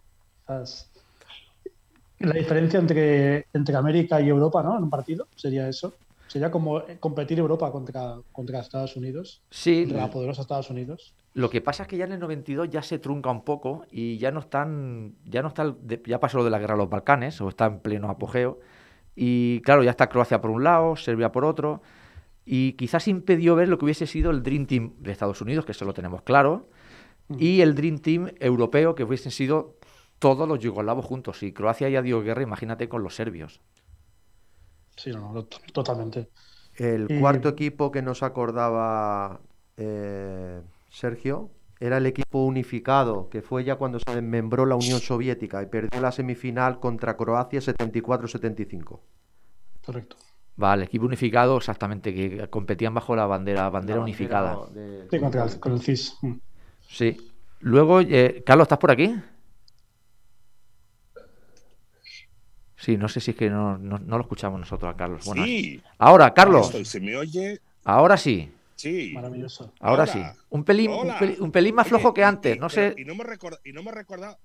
[2.19, 4.77] La diferencia entre, entre América y Europa, ¿no?
[4.77, 5.95] En un partido, sería eso.
[6.29, 11.15] Sería como eh, competir Europa contra, contra Estados Unidos, Sí, contra la poderosa Estados Unidos.
[11.35, 14.19] Lo que pasa es que ya en el 92 ya se trunca un poco y
[14.19, 15.75] ya no están, ya no está,
[16.07, 18.61] ya pasó lo de la guerra de los Balcanes o está en pleno apogeo
[19.15, 21.83] y claro, ya está Croacia por un lado, Serbia por otro
[22.45, 25.73] y quizás impidió ver lo que hubiese sido el Dream Team de Estados Unidos, que
[25.73, 26.69] eso lo tenemos claro,
[27.39, 29.77] y el Dream Team europeo que hubiesen sido
[30.19, 31.43] todos los yugoslavos juntos.
[31.43, 33.61] Y Croacia ya dio guerra, imagínate con los serbios.
[34.97, 36.29] Sí, no, no, to- totalmente.
[36.77, 39.41] El Y- cuarto equipo que nos acordaba
[39.77, 45.63] eh, Sergio era el equipo unificado, que fue ya cuando se desmembró la Unión Soviética
[45.63, 49.01] y perdió la semifinal contra Croacia 74-75.
[49.85, 50.17] Correcto.
[50.55, 54.67] Vale, equipo unificado, exactamente, que competían bajo la bandera, bandera La unificada.
[54.73, 56.19] de- Sí, contra el, con el CIS.
[56.23, 56.33] Mm.
[56.89, 57.17] Sí.
[57.61, 59.15] Luego, eh, Carlos, ¿estás por aquí?
[62.77, 65.25] Sí, no sé si es que no, no- no lo escuchamos nosotros a Carlos.
[65.25, 67.61] Bueno, Sí, ahora, Carlos, estoy, ¿se me oye?
[67.85, 69.13] ahora sí, Sí.
[69.15, 69.73] Maravilloso.
[69.79, 70.13] ahora Hola.
[70.13, 70.41] sí.
[70.51, 72.95] Un pelín, un pelín, un pelín más Oye, flojo que antes, y- no sé.
[72.99, 74.37] Y no me recorda, y no me recordado.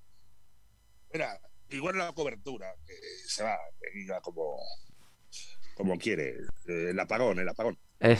[1.11, 1.39] Mira,
[1.71, 2.93] igual la cobertura, que
[3.25, 4.57] se va, que diga como,
[5.77, 6.37] como quiere.
[6.65, 7.77] El apagón, el apagón.
[7.99, 8.17] Eh,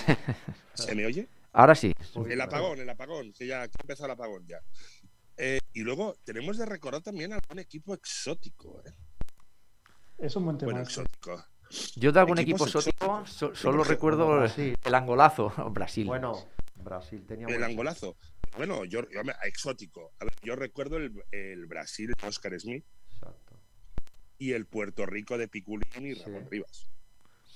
[0.76, 1.28] ¿Se me oye?
[1.54, 1.92] ahora sí.
[2.30, 4.62] El apagón, el apagón, que ya que empezado el apagón ya.
[5.38, 8.82] Eh, y luego tenemos de recordar también algún equipo exótico.
[8.86, 8.92] ¿eh?
[10.20, 10.72] Es un buen tema.
[10.72, 11.44] Bueno, exótico.
[11.96, 14.78] Yo de algún equipo exótico so- solo recuerdo Brasil.
[14.84, 16.06] el angolazo, Brasil.
[16.08, 18.16] Bueno, Brasil tenía El angolazo.
[18.56, 20.14] Bueno, yo, yo me- exótico.
[20.20, 23.60] A ver, yo recuerdo el, el Brasil de Oscar Smith Exacto.
[24.40, 26.22] y el Puerto Rico de Piculín y Sí.
[26.24, 26.88] Ramón Rivas.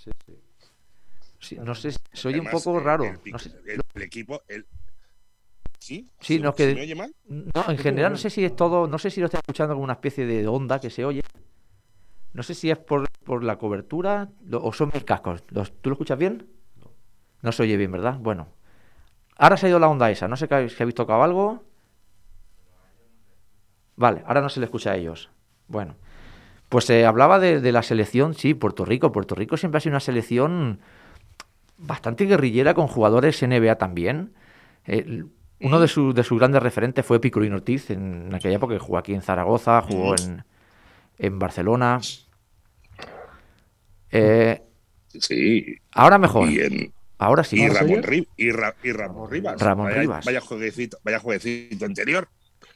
[0.03, 0.33] Sí, sí.
[1.39, 3.03] Sí, no sé, se oye un poco raro.
[3.03, 4.65] El, No sé- el- el equipo, el...
[5.79, 6.07] ¿Sí?
[6.19, 7.15] Sí, ¿Se- no, que- ¿Se me oye mal?
[7.27, 9.83] No, en general no sé si es todo, no sé si lo está escuchando como
[9.83, 11.21] una especie de onda que se oye.
[12.33, 15.43] No sé si es por, por la cobertura lo- o son mis cascos.
[15.49, 16.47] Los- ¿Tú lo escuchas bien?
[17.41, 18.17] No se oye bien, ¿verdad?
[18.19, 18.47] Bueno.
[19.37, 20.27] Ahora se ha ido la onda esa.
[20.27, 21.63] No sé que- si habéis tocado algo.
[23.95, 25.29] Vale, ahora no se le escucha a ellos.
[25.67, 25.95] Bueno.
[26.72, 29.11] Pues se hablaba de, de la selección, sí, Puerto Rico.
[29.11, 30.80] Puerto Rico siempre ha sido una selección
[31.78, 34.32] bastante guerrillera con jugadores NBA también.
[34.86, 35.26] El-
[35.59, 38.97] uno de, sus de sus grandes referentes fue Picolín Ortiz en aquella época que jugó
[38.99, 40.45] aquí en Zaragoza, jugó en,
[41.17, 41.99] en Barcelona.
[44.09, 44.61] Eh,
[45.09, 45.76] Sí.
[45.91, 47.57] ahora mejor, Y, en- ahora sí.
[47.57, 48.07] y ¿Ahora se Ramón, oye?
[48.07, 49.59] Ri- y, Ra- y Ramón Rivas.
[49.61, 50.26] Ramón vaya, Rivas.
[50.26, 52.30] Vaya jueguecito, vaya jueguecito interior.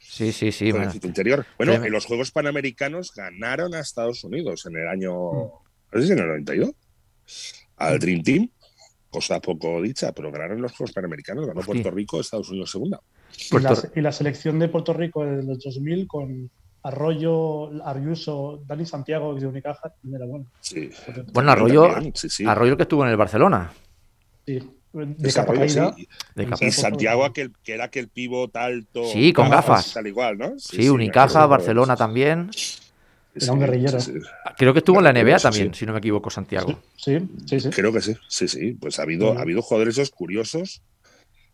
[0.07, 0.65] Sí, sí, sí.
[0.65, 0.77] bueno.
[0.85, 1.45] jueguecito interior.
[1.57, 1.87] Bueno, Tremendo.
[1.87, 5.13] en los Juegos Panamericanos ganaron a Estados Unidos en el año.
[5.13, 5.49] Mm.
[5.93, 6.71] No sé si en el 92.
[7.77, 8.49] Al Dream Team.
[9.09, 11.45] Cosa poco dicha, pero ganaron los Juegos Panamericanos.
[11.47, 11.73] Ganó Hostia.
[11.73, 12.99] Puerto Rico, Estados Unidos segunda.
[13.51, 16.49] Y la, Puerto- y la selección de Puerto Rico de los 2000 con
[16.83, 20.45] Arroyo, Ariuso, Dani Santiago de Unicaja también era bueno.
[20.61, 20.89] Sí.
[21.33, 22.45] Bueno, Arroyo, También, sí, sí.
[22.45, 23.73] Arroyo que estuvo en el Barcelona.
[24.45, 24.59] Sí,
[24.95, 25.93] de capa caída.
[25.95, 26.07] sí.
[26.35, 29.05] de Y capa- Santiago, aquel, que era aquel pivot alto.
[29.11, 29.93] Sí, con gafas.
[29.93, 30.53] Tal igual, ¿no?
[30.57, 31.45] Sí, Unicaja.
[31.45, 32.49] Barcelona también.
[33.35, 33.99] Era un guerrillero.
[33.99, 34.19] sí, sí.
[34.57, 35.79] Creo que estuvo en la NBA Sí, también, sí.
[35.79, 36.79] si no me equivoco, Santiago.
[36.95, 37.69] Sí, sí, sí.
[37.69, 38.73] Creo que sí, sí, sí.
[38.79, 39.37] Pues ha habido, Sí.
[39.37, 40.81] ha habido jugadores esos curiosos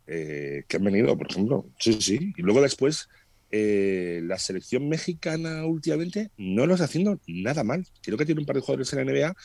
[0.07, 1.65] eh, que han venido, por ejemplo.
[1.79, 2.33] Sí, sí.
[2.37, 3.07] Y luego después,
[3.49, 7.85] eh, la selección mexicana últimamente no lo está haciendo nada mal.
[8.03, 9.35] Creo que tiene un par de jugadores en la NBA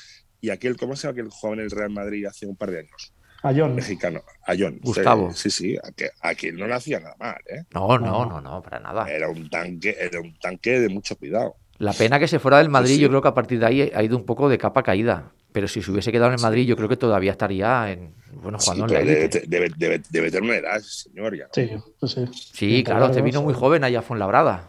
[0.40, 1.16] y aquel, ¿cómo se llama?
[1.16, 3.12] Que jugaba en el Real Madrid hace un par de años.
[3.48, 3.74] A John.
[3.74, 4.78] Mexicano, Ayón.
[4.82, 5.32] Gustavo.
[5.32, 7.62] Sí, sí, aquel, aquel no lo hacía nada mal, ¿eh?
[7.72, 9.10] No, no, no, no, para nada.
[9.10, 11.56] Era un tanque, era un tanque de mucho cuidado.
[11.78, 13.02] La pena que se fuera del Madrid, Sí, sí.
[13.02, 15.32] yo creo que a partir de ahí ha ido un poco de capa caída.
[15.52, 18.70] pero si se hubiese quedado en Madrid, yo creo que todavía estaría en, bueno, Sí,
[18.72, 21.34] jugando en la debe, debe, debe- debe tener una edad, señor.
[21.34, 21.50] Ya, ¿no?
[21.54, 22.24] Sí, pues sí.
[22.52, 24.68] Sí, claro, este vino muy joven allá a Fuenlabrada.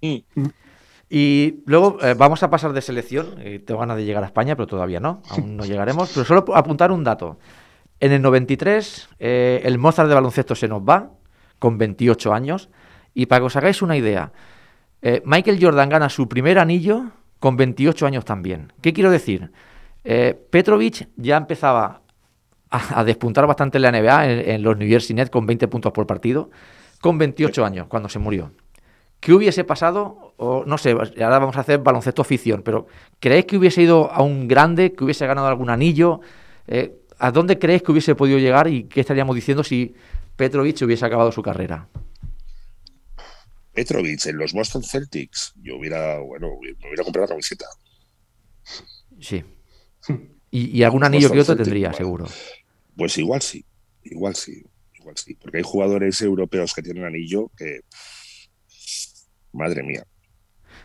[0.00, 0.18] Mm.
[1.08, 3.34] Y luego eh, vamos a pasar de selección.
[3.40, 5.22] eh, tengo ganas de llegar a España, pero todavía no.
[5.30, 6.10] Aún no llegaremos.
[6.12, 7.38] Pero solo apuntar un dato.
[8.00, 11.10] En el 93, eh, el Mozart de baloncesto se nos va,
[11.58, 12.68] con 28 años.
[13.14, 14.32] Y para que os hagáis una idea,
[15.02, 17.06] eh, Michael Jordan gana su primer anillo
[17.40, 18.72] con 28 años también.
[18.82, 19.50] ¿Qué quiero decir?
[20.04, 22.02] Eh, Petrovic ya empezaba
[22.70, 25.66] a, a despuntar bastante en la NBA, en, en los New Jersey Nets, con 20
[25.68, 26.50] puntos por partido,
[27.00, 28.52] con 28 años, cuando se murió.
[29.20, 30.34] ¿Qué hubiese pasado?
[30.36, 32.86] O no sé, ahora vamos a hacer baloncesto ficción, pero
[33.18, 36.20] ¿creéis que hubiese ido a un grande, que hubiese ganado algún anillo?
[36.66, 39.94] Eh, ¿A dónde creéis que hubiese podido llegar y qué estaríamos diciendo si
[40.36, 41.88] Petrovic hubiese acabado su carrera?
[43.72, 47.66] Petrovic en los Boston Celtics, yo hubiera, bueno, me hubiera comprado la camiseta.
[49.20, 49.44] Sí.
[50.48, 51.98] Y, y algún anillo que otro tendría, bueno.
[51.98, 52.26] seguro.
[52.96, 53.62] Pues igual sí,
[54.04, 54.64] igual sí,
[54.94, 55.34] igual sí.
[55.34, 57.80] Porque hay jugadores europeos que tienen anillo que.
[59.52, 60.06] Madre mía,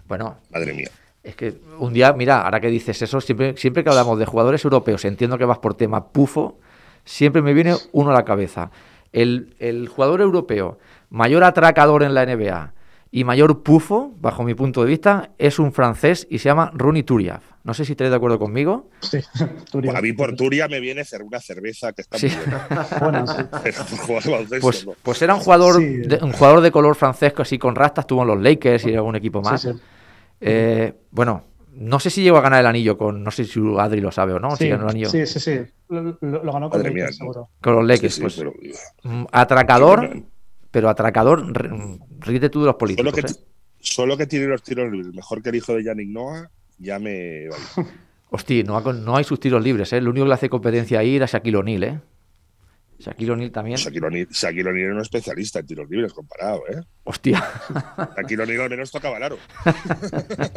[0.08, 0.90] Bueno, madre mía.
[1.24, 4.64] Es que un día, mira, ahora que dices eso, siempre, siempre que hablamos de jugadores
[4.66, 6.58] europeos, entiendo que vas por tema pufo,
[7.06, 8.72] siempre me viene uno a la cabeza.
[9.14, 12.74] El, el jugador europeo mayor atracador en la NBA
[13.12, 17.04] y mayor pufo, bajo mi punto de vista, es un francés y se llama Rooney
[17.04, 17.44] Turiaf.
[17.64, 18.90] No sé si estaréis de acuerdo conmigo.
[19.02, 19.20] Sí,
[19.72, 19.96] Turia.
[19.96, 22.28] A mí por Turia me viene una cerveza que está Sí.
[22.30, 22.88] muy buena.
[23.00, 23.44] Bueno, sí.
[23.64, 25.98] Pero Pues, pues era un jugador, Sí.
[25.98, 29.16] de, un jugador de color francés así con rastas, tuvo en los Lakers y algún
[29.18, 29.68] equipo más.
[30.42, 30.52] Sí, sí.
[30.52, 34.02] Eh, bueno, no sé si llegó a ganar el anillo con, no sé si Adri
[34.02, 35.60] lo sabe o no, si Sí, ganó el anillo sí, sí, sí.
[35.90, 37.50] Lo, lo- lo ganó con el mía, Lakers, seguro.
[37.62, 38.14] con los Sí, Lakers.
[38.16, 38.54] sí, pues, pero-
[39.04, 40.24] mm, atracador, Pero-
[40.72, 41.46] pero atracador,
[42.20, 43.12] ríete tú de los políticos.
[43.14, 43.36] Solo que, ¿eh?
[43.80, 47.48] solo que tire los tiros libres, mejor que el hijo de Yannick Noah, ya me
[47.50, 47.64] vale.
[48.32, 50.00] Hostia, no hay sus tiros libres, ¿eh?
[50.02, 52.00] Lo único que le hace competencia ahí era Shaquille O'Neal, ¿eh?
[53.02, 53.78] Shaquille O'Neal también.
[53.78, 54.06] Shaquille
[54.70, 56.82] O'Neal era un especialista en tiros libres comparado, ¿eh?
[57.04, 57.44] Hostia,
[58.18, 59.38] Shaquille O'Neal al menos tocaba el aro.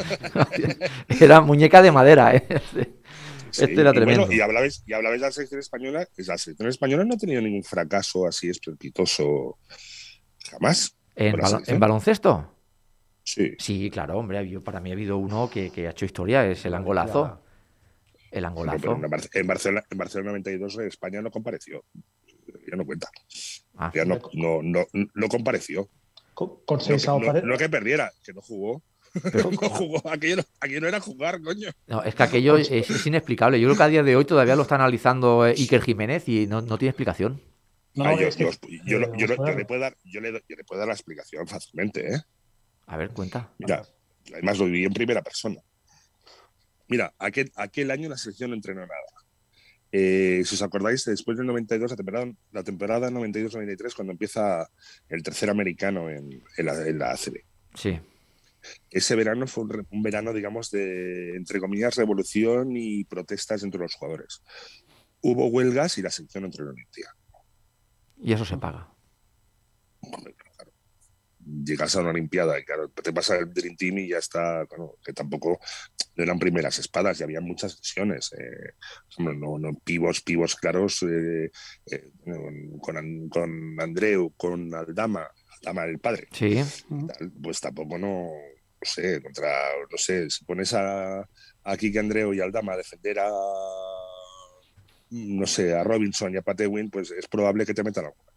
[1.21, 2.47] era muñeca de madera, ¿eh?
[3.51, 4.33] Sí, Este era y bueno, tremendo.
[4.33, 7.63] y hablabais, y hablabais de la selección española, la selección española no ha tenido ningún
[7.63, 9.59] fracaso así estrepitoso
[10.51, 10.97] jamás.
[11.17, 12.51] ¿En, baloncesto?
[13.23, 13.53] Sí.
[13.59, 16.65] Sí, claro, hombre, habido- para mí ha habido uno que, que ha hecho historia, es
[16.67, 17.41] el angolazo.
[18.33, 18.97] El angolazo.
[18.97, 21.85] en, Bar- en Barcelona, en Barcelona 92 España no compareció.
[22.71, 23.09] Ya no cuenta.
[23.77, 25.89] Ah, Ya no, no, no, no compareció.
[26.35, 27.43] Con, con No, seis que- a no- pared.
[27.45, 28.83] no que perdiera, que no jugó.
[29.23, 30.03] pero- No jugó.
[30.11, 31.71] Aquello, no- aquello no era jugar, coño.
[31.87, 33.61] no, es que aquello es, es inexplicable.
[33.61, 36.47] Yo creo que a día de hoy todavía lo está analizando eh, Iker Jiménez y
[36.47, 37.41] no, no tiene explicación.
[37.95, 38.29] No, yo,
[38.99, 42.19] le puedo dar, yo le, yo le puedo dar la explicación fácilmente, ¿eh?
[42.87, 43.53] A ver, cuenta.
[43.59, 43.85] Mira,
[44.33, 45.61] además lo viví en primera persona.
[46.89, 48.95] Mira, aquel, aquel año la selección no entrenó nada.
[49.97, 54.69] Eh, si os acordáis, después del 92, la temporada, la temporada 92-93, cuando empieza
[55.09, 57.45] el tercer americano en, en la, en la ACB.
[57.75, 58.01] Sí.
[58.91, 64.43] Ese verano fue un, verano, digamos, de, entre comillas, revolución y protestas entre los jugadores.
[65.21, 67.15] Hubo huelgas y la entrenó ni un día.
[68.21, 68.93] Y eso se paga.
[71.65, 74.99] Llegas a una Olimpiada y claro, te pasa el Dream Team y ya está, claro,
[75.05, 75.61] que tampoco
[76.17, 78.33] no eran primeras espadas y había muchas lesiones.
[78.33, 78.75] eh,
[79.19, 81.51] no, no pivos, pivos claros eh,
[81.87, 82.13] eh,
[82.81, 85.29] con, con Andreu, con Aldama,
[85.59, 86.29] Aldama el padre.
[86.33, 86.63] Sí.
[86.89, 89.51] tal, Pues tampoco no, no sé, contra,
[89.91, 93.31] no sé, si pones a, a Kike Andreu y Aldama a defender a
[95.11, 98.34] no sé, a Robinson y a Patewin, pues es probable que te metan alguna.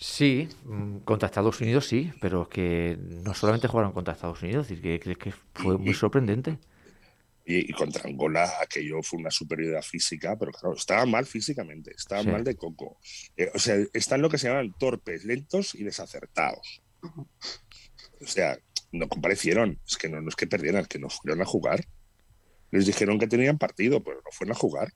[0.00, 4.80] Sí, mm, contra Estados Unidos sí, pero que no solamente jugaron contra Estados Unidos, es
[4.80, 6.58] decir, que, que- que fue muy sorprendente.
[7.44, 12.24] Y, y contra Angola aquello fue una superioridad física, pero claro, estaban mal físicamente, estaban
[12.24, 12.30] Sí.
[12.30, 12.98] mal de coco.
[13.36, 16.80] Eh, o sea, están lo que se llaman torpes, lentos y desacertados.
[17.02, 18.56] O sea,
[18.92, 21.84] no comparecieron, es que no, no es que perdieran, es que no fueron a jugar.
[22.70, 24.92] Les dijeron que tenían partido, pero no fueron a jugar.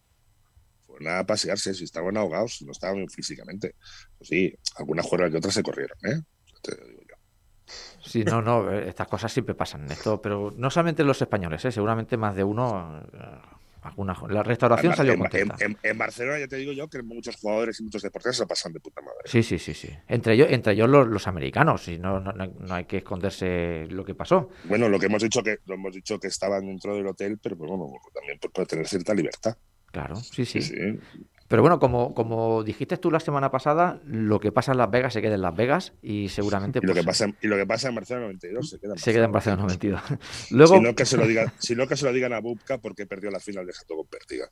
[0.97, 3.75] Fueron a pasearse, si estaban ahogados, no estaban bien físicamente.
[4.17, 6.21] Pues sí, algunas jugadas que otras se corrieron, ¿eh?
[6.63, 7.17] Te digo yo.
[8.01, 11.73] Sí, no, no, eh, estas cosas siempre pasan, esto, pero no solamente los españoles, eh,
[11.73, 13.19] seguramente más de uno, eh,
[13.83, 15.57] alguna, la restauración En, salió en- contenta.
[15.61, 18.73] en- en Barcelona ya te digo yo que muchos jugadores y muchos deportistas se pasan
[18.73, 19.17] de puta madre.
[19.25, 19.89] Sí, sí, sí, sí.
[20.07, 23.87] Entre ellos, entre ellos los, los americanos, y no, no, no- no hay que esconderse
[23.91, 24.49] lo que pasó.
[24.65, 27.57] Bueno, lo que hemos dicho que lo hemos dicho que estaban dentro del hotel, pero
[27.57, 29.57] pues, bueno, también por, por tener cierta libertad.
[29.95, 30.61] Claro, sí, sí.
[30.61, 30.99] Sí, sí.
[31.47, 35.13] Pero bueno, como, como dijiste tú la semana pasada, lo que pasa en Las Vegas
[35.13, 37.57] se queda en Las Vegas y seguramente Y lo, pues, que pasa, en- y lo
[37.57, 39.63] que pasa en Barcelona 92 se queda en se queda en Barcelona.
[39.65, 40.51] Barcelona 92.
[40.51, 42.79] Luego, Si no, que se lo digan, si no, que se lo digan a Bubka
[42.79, 44.49] porque perdió la final de Jato con Pértiga.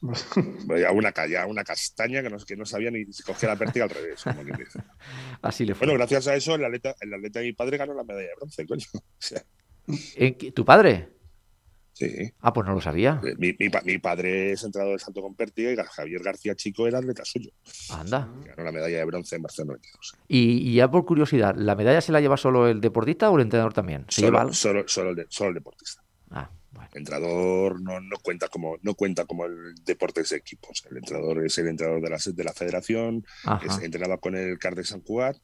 [0.66, 3.84] Vaya, una, calla, una castaña que no, que no sabía ni si cogía la pértiga
[3.84, 4.22] al revés.
[4.24, 4.80] como quien dice.
[5.42, 5.86] así le fue.
[5.86, 8.34] Bueno, gracias a eso, el atleta, el atleta de mi padre ganó la medalla de
[8.36, 8.86] bronce, coño.
[8.94, 9.42] O sea,
[10.16, 11.08] ¿En qué- ¿Tu padre?
[11.92, 12.32] Sí.
[12.40, 13.20] Ah, pues no lo sabía.
[13.38, 16.98] Mi, mi mi padre es entrenador del salto con pértiga y Javier García Chico era
[16.98, 17.50] atleta suyo.
[17.90, 18.28] Anda.
[18.44, 20.14] Ganó la medalla de bronce en Barcelona 92.
[20.28, 23.42] Y, y ya por curiosidad, ¿la medalla se la lleva solo el deportista o el
[23.42, 24.04] entrenador también?
[24.08, 24.52] ¿Se lleva Solo, algo?
[24.54, 26.02] solo, solo el de- solo el deportista.
[26.30, 26.88] Ah, bueno.
[26.92, 30.84] El entrenador no, no cuenta como no cuenta como el deporte de equipos.
[30.90, 33.66] El entrenador es el entrenador de la, de la federación, Ajá.
[33.66, 35.36] es, entrenaba con el CAR de San Cugat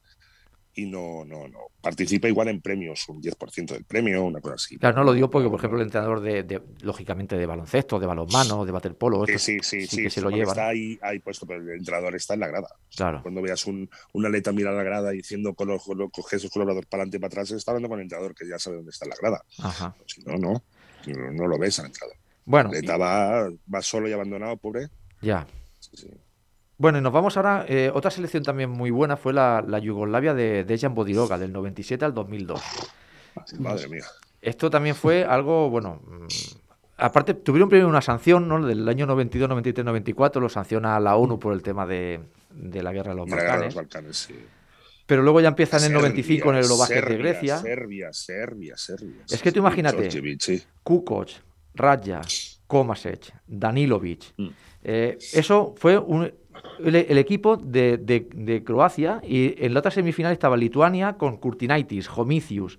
[0.74, 1.58] y no, no, no.
[1.80, 4.78] Participa igual en premios, un 10% del premio, una cosa así.
[4.78, 8.06] Claro, no lo digo porque, por ejemplo, el entrenador de, de- lógicamente, de baloncesto, de
[8.06, 10.48] balonmano, de waterpolo, Sí, sí, sí, sí, que se lo llevan.
[10.50, 12.68] Está ahí, ahí puesto, pero el entrenador está en la grada.
[12.94, 13.22] Claro.
[13.22, 16.50] Cuando veas un, un atleta mirar la grada diciendo con los, con los coges sus
[16.50, 18.90] colaboradores para adelante y para atrás, está hablando con el entrenador que ya sabe dónde
[18.90, 19.42] está la grada.
[19.58, 19.94] Ajá.
[20.06, 20.62] Si no, no,
[21.06, 22.16] no, no lo ves al entrenador.
[22.44, 24.88] Bueno, El atleta va, va solo y abandonado, pobre.
[25.20, 25.46] ya.
[25.80, 26.08] Sí, sí.
[26.78, 27.64] Bueno, y nos vamos ahora.
[27.68, 32.04] eh, otra selección también muy buena fue la, la Yugoslavia de Dejan Bodiroga, del 97
[32.04, 32.62] al 2002.
[33.58, 34.04] Madre mía.
[34.40, 36.00] Esto también fue algo, bueno.
[36.06, 36.26] mm,
[37.00, 38.64] Aparte, tuvieron primero una sanción, ¿no?
[38.64, 42.20] Del año 92, 93, 94, lo sanciona la ONU por el tema de,
[42.50, 44.16] de la guerra de los de Balcanes.
[44.16, 44.34] Sí.
[45.06, 47.58] Pero luego ya empiezan en el Serbia, 95 con el Eurobasket de Grecia.
[47.58, 49.22] Serbia, Serbia, Serbia.
[49.30, 50.10] Es que tú imagínate.
[50.38, 50.62] Sí.
[50.82, 51.28] Kukoc,
[51.74, 52.20] Radja,
[52.66, 54.24] Komasec, Danilovic.
[54.36, 54.48] Mm.
[54.82, 56.32] Eh, eso fue un-
[56.84, 61.36] el, el equipo de, de- de Croacia y en la otra semifinal estaba Lituania con
[61.38, 62.78] Kurtinaitis, Homicius,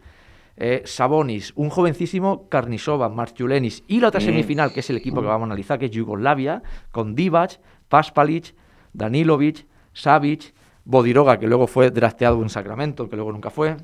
[0.57, 4.23] eh, Sabonis, un jovencísimo Karnisova, Marciulenis y la otra Mm.
[4.25, 6.61] semifinal, que es el equipo que vamos a analizar, que es Yugoslavia,
[6.91, 8.53] con Divac, Paspalic,
[8.93, 10.53] Danilovic, Savic,
[10.85, 13.77] Bodiroga, que luego fue drafteado en Sacramento, que luego nunca fue,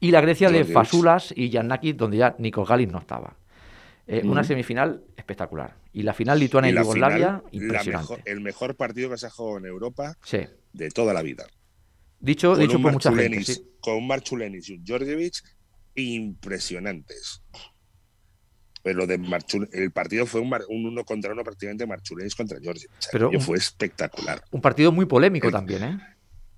[0.00, 0.64] y la Grecia de.
[0.64, 3.34] Fasulas y Giannakis, donde ya Nikos Galis no estaba.
[4.06, 5.76] Eh, Una semifinal espectacular.
[5.92, 8.12] Y la final Lituania Y y la Yugoslavia, final, impresionante.
[8.12, 10.40] mejor- el mejor partido que se ha jugado en Europa Sí.
[10.72, 11.46] de toda la vida.
[12.20, 13.44] Dicho, Con dicho por mucha gente.
[13.44, 13.64] Sí.
[13.80, 15.34] Con un Marchulenis y un Djordjevic
[15.94, 17.42] impresionantes.
[18.82, 22.34] Pero lo de Marchul- el partido fue un, mar- un uno contra uno prácticamente Marchulenis
[22.34, 22.90] contra Djordjevic.
[23.12, 24.42] Pero fue espectacular.
[24.50, 25.98] Un partido muy polémico El- también, ¿eh?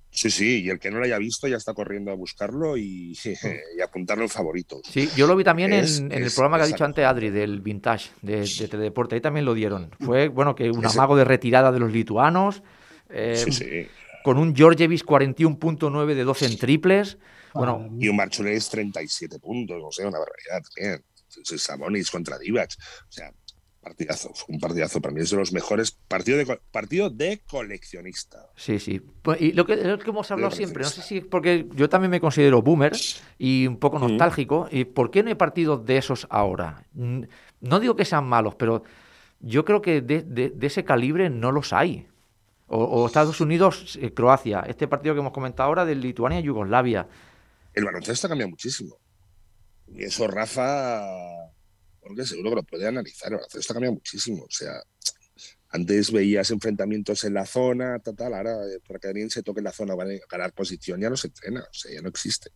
[0.09, 3.15] Sí, sí, y el que no lo haya visto ya está corriendo a buscarlo y,
[3.77, 4.81] y apuntarlo en favoritos.
[4.89, 7.05] Sí, yo lo vi también en- Es- en, el es- programa que ha dicho antes
[7.05, 9.15] Adri, del Vintage, de, de Teledeporte.
[9.15, 9.91] Ahí también lo dieron.
[9.99, 12.63] Fue, bueno, que un amago de retirada de los lituanos,
[13.09, 13.87] eh, Sí, sí.
[14.23, 17.17] con un Georgievich 41.9 de 12 en triples.
[17.53, 21.03] Bueno, Madre Y un Marchulenis 37 puntos, o sea, una barbaridad también.
[21.57, 22.71] Sabonis contra Divac.
[23.07, 23.31] O sea,
[23.87, 25.01] partidazo, fue un partidazo.
[25.01, 25.91] Para mí es de los mejores.
[25.91, 28.47] Partido de, partido de coleccionista.
[28.55, 28.99] Sí, sí.
[28.99, 31.87] Pues, y lo que, lo que hemos hablado siempre, no sé si es porque yo
[31.89, 32.93] también me considero boomer
[33.37, 34.09] y un poco Ujú.
[34.09, 34.67] nostálgico.
[34.71, 36.83] ¿Y por qué no hay partidos de esos ahora?
[36.93, 37.23] Mm,
[37.61, 38.83] No digo que sean malos, pero
[39.39, 42.07] yo creo que de, de- de ese calibre no los hay.
[42.67, 46.43] O, o Estados Unidos, eh, Croacia, este partido que hemos comentado ahora de Lituania y
[46.43, 47.07] Yugoslavia.
[47.73, 48.97] El baloncesto cambia muchísimo.
[49.87, 50.99] Y eso Rafa,
[52.07, 53.31] porque seguro que lo puede analizar.
[53.31, 54.43] El baloncesto cambia muchísimo.
[54.43, 54.81] O sea,
[55.69, 58.33] antes veías enfrentamientos en la zona, tal, tal.
[58.33, 61.09] Ahora, eh, para que alguien se toque en la zona, van a ganar posición, ya
[61.09, 61.61] no se entrena.
[61.61, 62.51] O sea, ya no existe.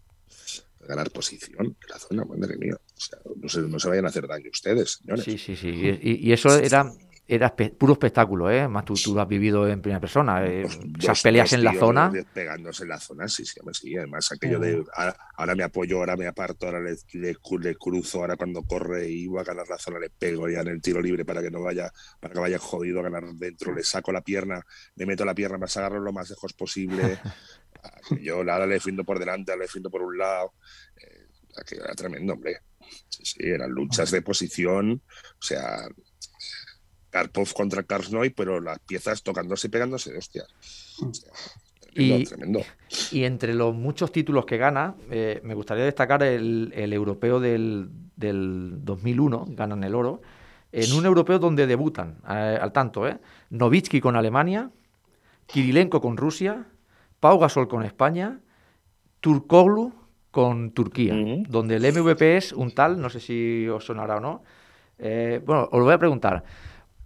[0.80, 2.76] Ganar posición en la zona, madre mía.
[2.76, 5.26] O sea, no se, no se vayan a hacer daño ustedes, señores.
[5.26, 5.70] Sí, sí, sí.
[5.70, 6.92] Y, y eso era,
[7.34, 8.68] era espe- puro espectáculo, ¿eh?
[8.68, 10.46] Más tú, tú lo has vivido en primera persona.
[10.46, 10.68] eh,
[11.00, 12.12] esas peleas dos en la zona.
[12.34, 13.98] Pegándose en la zona, sí, sí, sí.
[13.98, 17.76] Además, aquello de ahora, ahora me apoyo, ahora me aparto, ahora le, le cu- le
[17.76, 20.82] cruzo, ahora cuando corre y va a ganar la zona le pego ya en el
[20.82, 24.12] tiro libre para que no vaya, para que vaya jodido a ganar dentro, le saco
[24.12, 24.62] la pierna,
[24.96, 27.18] le meto la pierna más agarro lo más lejos posible.
[27.84, 30.54] Ah, Yo ahora le defiendo por delante, ahora le defiendo por un lado.
[30.98, 31.26] Eh,
[31.58, 32.60] aquello era tremendo, hombre.
[33.10, 35.88] Sí, sí, eran luchas de posición, o sea,
[37.12, 40.48] Karpov contra Karsnoy, pero las piezas tocándose y pegándose de hostias.
[41.02, 41.32] O sea,
[41.94, 42.60] tremendo, Y- tremendo.
[43.12, 47.90] Y entre los muchos títulos que gana, eh, me gustaría destacar el, el europeo del,
[48.16, 50.22] del 2001, ganan el oro,
[50.72, 53.18] en un europeo donde debutan, eh, al tanto, ¿eh?
[53.50, 54.72] Novitsky con Alemania,
[55.48, 56.66] Kirilenko con Rusia,
[57.20, 58.40] Pau Gasol con España,
[59.20, 59.94] Turkoglu
[60.32, 61.14] con Turquía,
[61.50, 64.44] donde el MVP es un tal, no sé si os sonará o no.
[64.98, 66.44] eh, bueno, os lo voy a preguntar.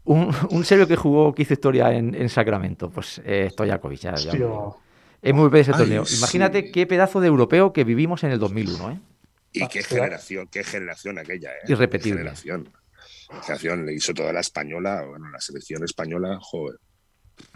[0.05, 4.15] Un, un serbio que jugó, que hizo historia en, en Sacramento, pues eh, Stojakovic, ya-
[4.15, 5.33] ya- Hostia.
[5.33, 6.05] MVP de ese Ay, torneo.
[6.05, 6.17] sí.
[6.17, 8.99] Imagínate qué pedazo de europeo que vivimos en el 2001, ¿eh?
[9.53, 11.59] Y qué generación, qué generación aquella, ¿eh?
[11.67, 12.17] Irrepetible.
[12.17, 12.69] Qué generación.
[13.31, 16.77] La generación le hizo toda la española, bueno, la selección española, joder.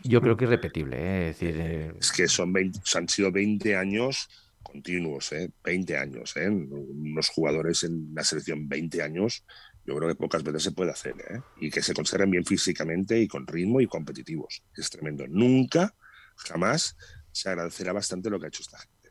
[0.03, 0.97] yo creo que irrepetible.
[0.97, 1.29] ¿eh?
[1.29, 4.27] Es decir, eh, Es que son 20 han sido 20 años
[4.63, 5.51] continuos, ¿eh?
[5.63, 6.49] 20 años, ¿eh?
[6.49, 9.43] Unos jugadores en la selección 20 años,
[9.89, 11.41] yo creo que pocas veces se puede hacer, ¿eh?
[11.59, 14.63] Y que se conserven bien físicamente y con ritmo y competitivos.
[14.75, 15.25] Es tremendo.
[15.27, 15.93] Nunca,
[16.37, 16.95] jamás
[17.31, 19.09] se agradecerá bastante lo que ha hecho esta gente.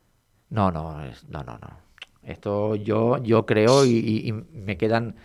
[0.51, 0.97] no, no,
[1.29, 1.81] no, no, no.
[2.23, 5.17] Esto yo, yo creo y, y- y me quedan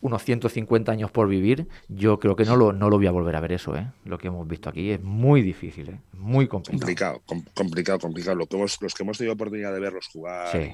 [0.00, 1.68] unos 150 años por vivir.
[1.88, 3.92] Yo creo que no lo, no lo voy a volver a ver eso, ¿eh?
[4.04, 6.00] Lo que hemos visto aquí es muy difícil, ¿eh?
[6.12, 6.78] Muy complicado.
[6.80, 8.36] Complicado, com- complicado, complicado.
[8.36, 10.70] Lo que hemos- los que hemos tenido oportunidad de verlos jugar Sí.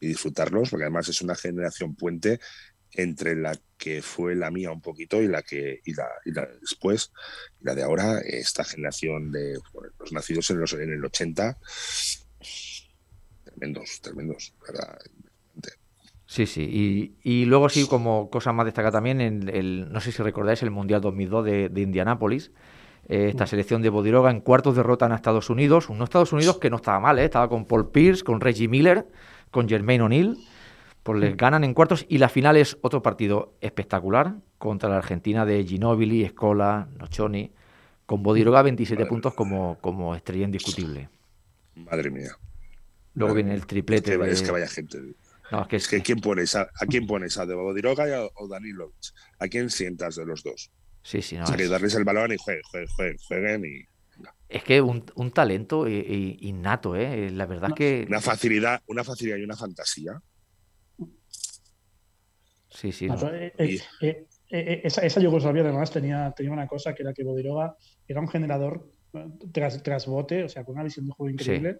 [0.00, 2.38] y disfrutarlos, porque además es una generación puente
[2.92, 6.46] entre la que fue la mía un poquito y la que y la, y la
[6.46, 7.12] de después,
[7.60, 11.58] y la de ahora, esta generación de bueno, los nacidos en, los, en el 80,
[13.44, 14.98] tremendos, tremendos, ¿verdad?
[16.26, 16.62] Sí, sí.
[16.62, 20.62] Y, y luego sí, como cosa más destacada también, en el, no sé si recordáis
[20.62, 22.52] el Mundial 2002 de, de Indianápolis.
[23.08, 25.88] eh, esta selección de Bodiroga en cuartos derrotan a Estados Unidos.
[25.88, 27.24] Unos Estados Unidos que no estaba mal, ¿eh?
[27.24, 29.06] Estaba con Paul Pierce, con Reggie Miller,
[29.50, 30.36] con Jermaine O'Neal.
[31.02, 35.46] Pues les ganan en cuartos y la final es otro partido espectacular contra la Argentina
[35.46, 37.52] de Ginóbili, Escola, Nocioni,
[38.04, 41.08] con Bodiroga 27 puntos como, como estrella indiscutible.
[41.74, 42.36] Madre mía.
[43.14, 44.12] Luego Madre viene el triplete.
[44.12, 44.98] Es que, de- es que vaya gente.
[45.50, 47.38] No, es que, Es que ¿quién pones a, ¿a quién pones?
[47.38, 48.94] ¿A de Bodiroga y a- o Danilovic?
[49.38, 50.70] ¿A quién sientas de los dos?
[51.02, 53.64] Sí, sí, no, o sea, que es- darles el balón y jueguen, jueguen, jueguen, jueguen
[53.64, 53.84] y
[54.48, 57.30] Es que un, un talento eh, eh, innato, ¿eh?
[57.30, 58.04] La verdad es que...
[58.08, 60.20] una facilidad, una facilidad y una fantasía.
[62.78, 63.08] Sí, sí.
[63.10, 63.28] Ah, no.
[63.34, 67.74] eh, eh, eh, esa, esa Yugoslavia además tenía, tenía una cosa que era que Bodiroga
[68.06, 68.86] era un generador
[69.52, 71.78] tras, tras bote, o sea, con una visión de juego increíble.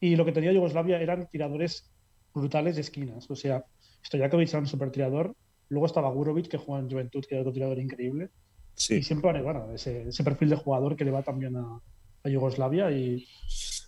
[0.00, 1.88] Y lo que tenía Yugoslavia eran tiradores
[2.34, 3.30] brutales de esquinas.
[3.30, 3.64] O sea,
[4.04, 5.36] Stojakovic era un super tirador.
[5.68, 8.30] Luego estaba Gurovic, que jugaba en Juventud, que era otro tirador increíble.
[8.74, 8.96] Sí.
[8.96, 11.80] Y siempre, bueno, ese, ese perfil de jugador que le va también a,
[12.24, 12.90] a Yugoslavia.
[12.90, 13.24] Y,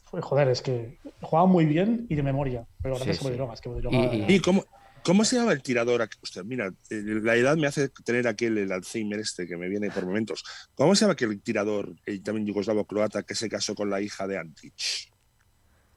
[0.04, 2.64] fue- joder, es que jugaba muy bien y de memoria.
[2.82, 3.28] Pero gracias Sí, a sí.
[3.28, 4.64] Bodiroga, es que Bodiroga Y- era- ¿Y cómo,
[5.06, 6.06] cómo se llama el tirador?
[6.20, 9.90] Hostia, mira, eh, la edad me hace tener aquel el Alzheimer este que me viene
[9.90, 10.44] por momentos.
[10.74, 14.38] ¿Cómo se llama aquel tirador, eh, también yugoslavo-croata, que se casó con la hija de
[14.38, 14.74] Antic?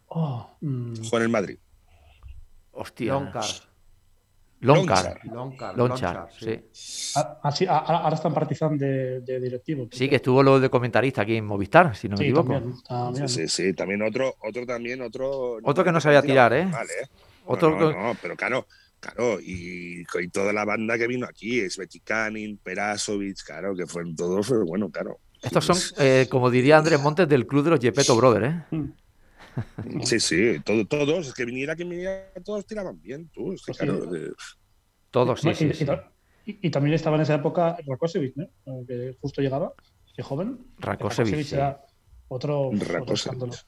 [0.07, 1.57] Oh, mm, Jugó en el Madrid.
[2.71, 3.13] Hostia.
[3.13, 3.45] Loncar.
[4.61, 5.19] Loncar.
[5.25, 5.77] Loncar.
[5.77, 6.59] Lonchar, sí.
[7.15, 9.87] Ah, ah, sí, ah, ahora ahora está en Partizan de, de directivo.
[9.91, 12.51] Sí, que estuvo lo de comentarista aquí en Movistar, si no me Sí, equivoco.
[12.53, 13.29] también, también.
[13.29, 15.59] Sí, sí, sí, también otro, otro también, otro.
[15.63, 16.65] Otro que no sabía tirar, ¿eh?
[16.69, 17.07] Vale, ¿eh?
[17.45, 18.67] Otro no, no, que- no, pero claro,
[18.99, 24.47] claro, y, y toda la banda que vino aquí, Svetikanin, Perasovic, claro, que fueron todos,
[24.49, 25.19] pero bueno, claro.
[25.41, 28.63] Estos son, eh, como diría Andrés Montes, del club de los Gepetto Brothers, ¿eh?
[30.03, 33.73] Sí, sí, todo- todos, es que viniera quien viniera, todos tiraban bien, tú, es que
[33.73, 34.31] Pues claro, de-
[35.11, 35.85] Todos, sí, y, sí, y sí.
[35.85, 36.11] ta-
[36.45, 38.43] y- y también estaba en esa época Rakosevic, ¿no?
[38.43, 39.73] Eh, que justo llegaba,
[40.15, 40.59] que joven.
[40.77, 41.55] Rakosevic, sí.
[41.55, 41.81] era
[42.27, 43.15] otro, otro.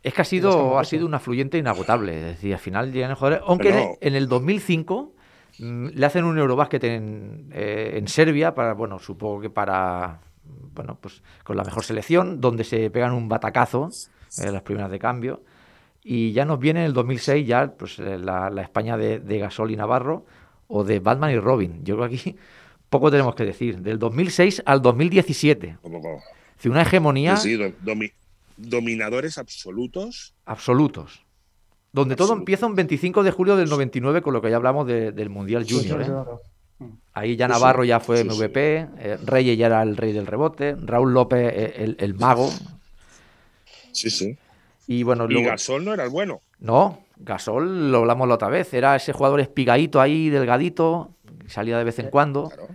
[0.03, 2.15] Es que ha sido, ha sido un afluyente inagotable.
[2.15, 3.43] Es decir, al final llegan jugadores.
[3.47, 5.20] Aunque en, Pero- en el 2005 mm,
[5.61, 10.19] le hacen un Eurobasket en, eh, en Serbia, para, bueno, supongo que para,
[10.73, 13.89] bueno, pues con la mejor selección, donde se pegan un batacazo,
[14.41, 15.43] eh, las primeras de cambio.
[16.03, 19.37] Y ya nos viene en el 2006 ya pues, eh, la, la España de, de
[19.39, 20.25] Gasol y Navarro
[20.67, 21.83] o de Batman y Robin.
[21.83, 22.35] Yo creo que aquí
[22.89, 23.79] poco tenemos que decir.
[23.81, 25.77] Del 2006 al 2017.
[25.81, 26.19] como, como-
[26.59, 28.13] Es una hegemonía sí, sí, do- domi-
[28.57, 30.33] dominadores absolutos.
[30.45, 31.23] absolutos.
[31.93, 35.11] Donde todo empieza un 25 de julio del 99, con lo que ya hablamos de-
[35.11, 36.01] del Mundial Junior.
[36.01, 36.05] ¿eh?
[36.05, 36.39] Claro.
[37.13, 37.47] Ahí ya.
[37.47, 38.29] Navarro ya fue Sí, sí.
[38.37, 42.49] MVP, eh, Reyes ya era el rey del rebote, Raúl López eh, el, el mago.
[43.91, 44.37] Sí, sí.
[44.87, 45.49] Y bueno, Y luego.
[45.49, 46.41] Gasol no era el bueno.
[46.59, 51.11] No, Gasol lo hablamos la otra vez, era ese jugador espigadito ahí, delgadito,
[51.47, 52.49] salía de vez en cuando.
[52.49, 52.67] Claro.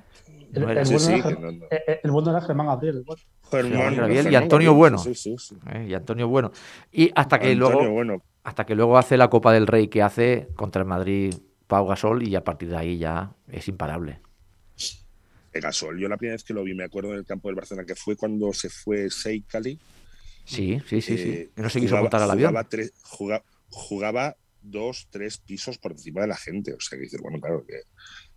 [0.52, 1.66] El, No el Sí, bueno sí, era, que Ger- no- no.
[2.02, 3.02] el bueno era Germán Gabriel.
[3.04, 3.22] bueno.
[3.50, 4.98] Germán, Gabriel y Antonio Gabriel, Bueno.
[4.98, 5.56] Sí, sí, sí.
[5.72, 6.50] eh, y Antonio Bueno.
[6.92, 7.92] Y hasta que Antonio luego.
[7.92, 8.22] Bueno.
[8.46, 11.34] Hasta que luego hace la Copa del Rey que hace contra el Madrid
[11.66, 14.20] Pau Gasol y a partir de ahí ya es imparable.
[15.52, 17.56] Eh, Gasol, yo la primera vez que lo vi, me acuerdo en el campo del
[17.56, 19.80] Barcelona, que fue cuando se fue Seikali.
[20.44, 21.28] Sí, sí, sí, sí.
[21.28, 22.50] eh, no se quiso montar al avión.
[22.50, 22.92] Jugaba, tres-
[23.68, 26.72] jugaba dos, tres pisos por encima de la gente.
[26.72, 27.80] O sea, que dices, bueno, claro, que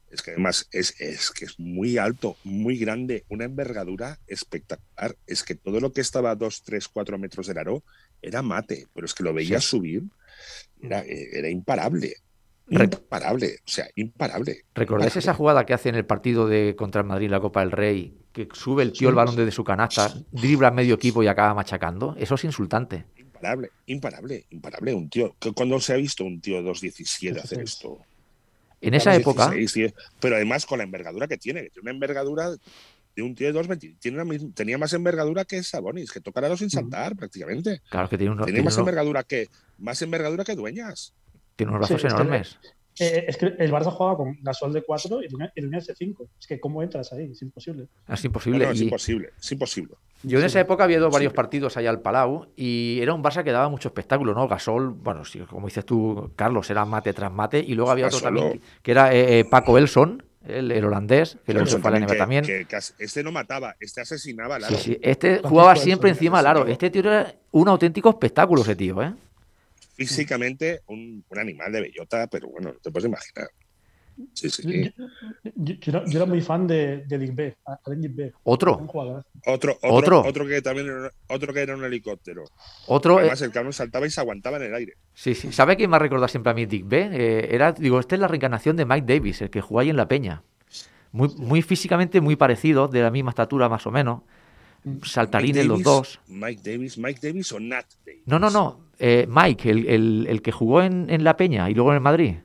[0.10, 5.16] es que además es, es que es muy alto, muy grande, una envergadura espectacular.
[5.28, 7.84] Es que todo lo que estaba a dos, tres, cuatro metros del aro
[8.22, 10.04] era mate, pero es que lo veías subir,
[10.82, 12.16] era, eh, era imparable.
[12.70, 14.66] Imparable, o sea, imparable.
[14.76, 17.62] ¿Recordáis esa jugada que hace en el partido de contra el Madrid en la Copa
[17.62, 18.16] del Rey?
[18.32, 22.16] Que sube el tío el balón desde su canasta, dribla medio equipo y acaba machacando.
[22.18, 23.06] Eso es insultante.
[23.18, 24.94] Imparable, imparable, imparable.
[24.94, 27.60] Un tío, que cuando se ha visto un tío 2.17 hacer 16.
[27.64, 28.00] esto?
[28.82, 30.02] En esa época, 16, tío.
[30.20, 32.52] pero además con la envergadura que tiene, que tiene una envergadura
[33.22, 33.98] de un tío de 2,20.
[34.00, 37.82] Tiene una tenía más envergadura que Sabonis, que tocará sin saltar prácticamente.
[37.90, 39.48] Claro que tiene, unos- Tenía tiene más unos, envergadura que
[39.78, 41.14] más envergadura que Dueñas.
[41.56, 42.58] tiene unos brazos Sí, es que- enormes.
[43.02, 46.28] Eh, es que el Barça jugaba con Gasol de 4 y el Lunes de 5.
[46.38, 47.30] Es que, ¿cómo entras ahí?
[47.32, 47.88] Es imposible.
[48.10, 48.66] Es No, imposible.
[48.66, 49.94] no, es Y imposible, es imposible.
[50.24, 50.48] yo en Sí.
[50.48, 51.36] esa época había ido varios Sí.
[51.38, 54.50] partidos allá al Palau y era un Barça que daba mucho espectáculo, ¿no?
[54.50, 57.60] Gasol, bueno, sí, como dices tú, Carlos, era mate tras mate.
[57.60, 61.38] Y luego había otro Gasol, también, que era eh, eh, Paco Elson, el, el holandés,
[61.46, 62.46] que luego Pero se fue a la NBA que- también.
[62.46, 64.78] que- que este no mataba, este asesinaba al aro.
[64.78, 64.98] sí.
[65.02, 66.68] Este jugaba siempre encima del aro.
[66.68, 69.14] Este tío era un auténtico espectáculo, ese tío, ¿eh?
[69.96, 73.48] Físicamente, un, un animal de bellota, pero bueno, no te puedes imaginar.
[74.34, 74.92] Sí, sí.
[74.96, 75.04] Yo,
[75.56, 77.56] yo- yo era, yo era muy fan de, de Dick B,
[77.86, 78.34] Alain Dick B.
[78.44, 78.74] Otro.
[78.74, 79.78] Otro, Otro.
[79.84, 82.44] otro, otro que también era, otro que era un helicóptero.
[82.88, 83.16] otro.
[83.18, 84.94] eh, Además, el cabrón saltaba y se aguantaba en el aire.
[85.14, 85.52] Sí, sí.
[85.52, 87.10] ¿Sabe quién me ha recordado siempre a mí Dick B?
[87.12, 89.98] Eh, era, digo, esta es la reencarnación de Mike Davis, el que jugó ahí en
[89.98, 90.44] La Peña.
[91.12, 94.22] Muy, muy físicamente muy parecido, de la misma estatura más o menos.
[95.04, 96.20] Saltarines los dos.
[96.28, 98.22] Mike Davis, Mike Davis o Nat Davis.
[98.26, 98.80] No, no, no.
[99.00, 102.02] eh, Mike, el, el- el que jugó en, en La Peña y luego en el
[102.02, 102.36] Madrid.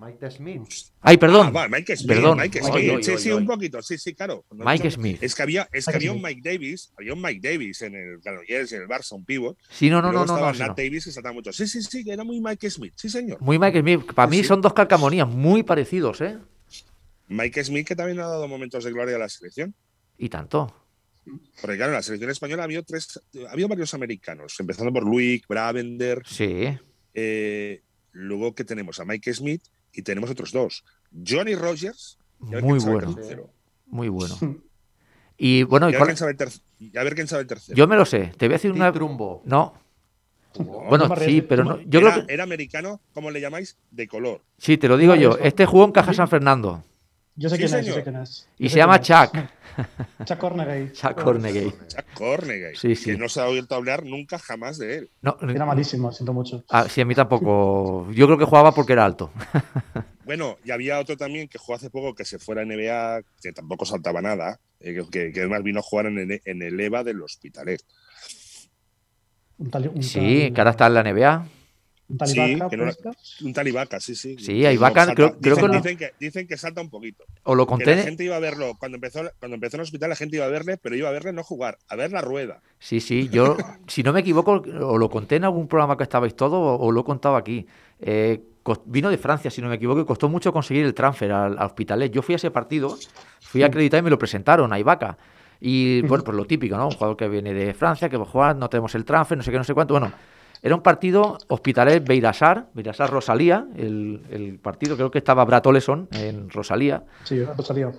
[0.00, 0.62] Mike Smith.
[1.02, 1.48] Ay, perdón.
[1.48, 2.38] Ah, va, Mike Smith, Perdón.
[2.38, 2.74] Mike Smith.
[2.74, 3.38] oy, sí, oy, sí, oy.
[3.42, 4.44] un poquito, sí, sí, claro.
[4.50, 5.18] No, Mike no, Smith.
[5.22, 6.22] Es que había, es que Mike había un.
[6.22, 9.58] Mike Davis, había un Mike Davis en el Granollers en el Barça, un pivot.
[9.70, 10.20] Sí, no, no, no, no.
[10.24, 10.74] estaba no, sí, Nat no.
[10.74, 11.52] Davis que saltaba mucho.
[11.52, 13.40] Sí, sí, sí, que era muy Mike Smith, sí, señor.
[13.42, 14.12] Muy Mike Smith.
[14.14, 14.48] Para Sí, mí sí.
[14.48, 16.38] son dos calcamonías muy parecidos, ¿eh?
[17.28, 19.74] Mike Smith que también ha dado momentos de gloria a la selección.
[20.18, 20.74] Y tanto.
[21.60, 23.20] Porque claro, en la selección española había tres,
[23.50, 26.76] había varios americanos, empezando por Luis, Bravender, Sí.
[27.14, 27.82] eh,
[28.12, 29.62] luego que tenemos a Mike Smith
[29.92, 30.84] y tenemos otros dos.
[31.26, 32.18] Johnny Rogers.
[32.42, 33.16] y a ver Muy bueno.
[33.86, 34.36] Muy bueno.
[35.36, 36.64] Y bueno, Y y a ver cuál- quién sabe el tercero.
[36.78, 37.76] Y a ver quién sabe el tercero.
[37.76, 38.32] yo me lo sé.
[38.36, 38.92] Te voy a decir una.
[38.92, 39.42] Trumbo.
[39.44, 39.74] No.
[40.54, 40.84] Jugó.
[40.84, 41.80] Bueno, sí, pero no.
[41.82, 42.34] Yo era, creo que.
[42.34, 43.76] era americano, ¿cómo le llamáis?
[43.90, 44.42] De color.
[44.58, 45.38] Sí, te lo digo Toma yo.
[45.38, 46.82] Este jugó en Caja San Fernando.
[47.40, 48.46] Yo sé Sí, quién es, yo sé quién es.
[48.58, 49.02] Y se llama es.
[49.02, 49.34] Chuck.
[50.26, 50.92] Chuck Cornegay.
[50.92, 51.72] Chuck Cornegay.
[51.88, 52.76] Jack Cornegay.
[52.76, 53.12] Sí, sí.
[53.12, 55.10] Que no se ha oído hablar nunca jamás de él.
[55.22, 56.62] No, Era malísimo, siento mucho.
[56.68, 58.06] ah, sí, a mí tampoco.
[58.12, 59.30] Yo creo que jugaba porque era alto.
[60.26, 63.52] Bueno, y había otro también que jugó hace poco que se fuera a NBA, que
[63.52, 66.78] tampoco saltaba nada, eh, que, que, que además vino a jugar en el, en el
[66.78, 67.80] EVA del Hospitalet.
[69.58, 71.46] Un tal, un Sí, tal- que ahora está en la NBA.
[72.10, 72.90] Un tal Sí, Ibaka, que no.
[73.44, 74.36] Un tal Ibaka, sí, sí.
[74.38, 77.24] Sí, a Ibaka salta- creo- creo dicen, que dicen que dicen que salta un poquito.
[77.44, 77.96] O lo Que conté.
[77.96, 80.44] la gente iba a verlo, cuando empezó, cuando empezó en el hospital, la gente iba
[80.44, 82.60] a verle, pero iba a verle no jugar, a ver la rueda.
[82.78, 83.56] Sí, sí, yo,
[83.86, 86.90] si no me equivoco, o lo conté en algún programa que estabais todos, o, o
[86.92, 87.66] lo he contado aquí.
[88.00, 88.40] Eh,
[88.86, 91.66] vino de Francia, si no me equivoco, y costó mucho conseguir el transfer al, al
[91.66, 92.12] Hospitalet.
[92.12, 92.96] Yo fui a ese partido,
[93.40, 95.16] fui acreditado y me lo presentaron a Ibaka.
[95.60, 96.86] Y bueno, pues lo típico, ¿no?
[96.86, 99.44] Un jugador que viene de Francia, que va a jugar, no tenemos el transfer, no
[99.44, 99.92] sé qué, no sé cuánto.
[99.94, 100.12] Bueno,
[100.62, 106.08] era un partido Hospitalet Beirasar, Beirasar Rosalía, el, el partido, creo que estaba Brad Oleson
[106.12, 107.04] en Rosalía.
[107.24, 107.90] Sí, Rosalía.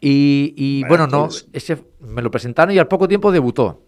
[0.00, 1.48] Y, bueno, no, clubes.
[1.52, 3.82] ese me lo presentaron y al poco tiempo debutó.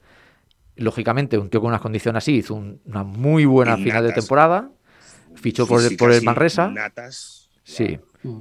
[0.77, 4.71] Lógicamente, un tío con unas condiciones así hizo un- una muy buena final de temporada.
[5.35, 6.73] Fichó por el, por el Manresa.
[7.65, 7.99] Sí.
[8.23, 8.39] Mm.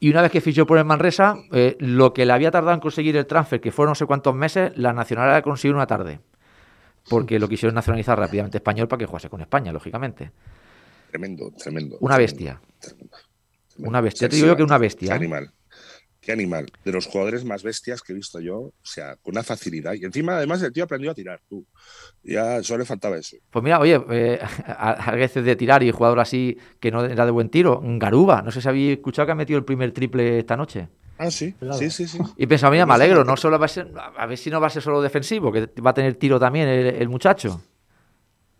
[0.00, 2.80] Y una vez que fichó por el Manresa, eh, lo que le había tardado en
[2.80, 6.20] conseguir el transfer, que fueron no sé cuántos meses, la Nacional la consiguió una tarde.
[7.08, 10.32] Porque lo quisieron nacionalizar rápidamente español para que jugase con España, lógicamente.
[11.10, 11.98] Tremendo, tremendo.
[12.00, 12.60] Una bestia.
[12.80, 13.16] tremendo,
[13.68, 13.88] tremendo.
[13.88, 14.26] Una bestia.
[14.26, 15.12] Sí, Te digo yo que una Qué bestia.
[15.12, 15.16] ¿eh?
[15.16, 15.50] animal.
[16.20, 16.66] Qué animal.
[16.84, 19.94] De los jugadores más bestias que he visto yo, o sea, con una facilidad.
[19.94, 21.64] Y encima, además, el tío aprendió a tirar, tú.
[22.24, 23.36] Ya solo le faltaba eso.
[23.48, 27.24] Pues mira, oye, eh, a, a veces de tirar y jugador así que no era
[27.24, 28.42] de buen tiro, Garuba.
[28.42, 30.88] No sé si habéis escuchado que ha metido el primer triple esta noche.
[31.18, 32.18] Ah, sí, sí, sí, sí.
[32.36, 34.66] Y pensaba, mira, me alegro, no solo va a ser, a ver si no va
[34.66, 37.60] a ser solo defensivo, que va a tener tiro también el, el muchacho.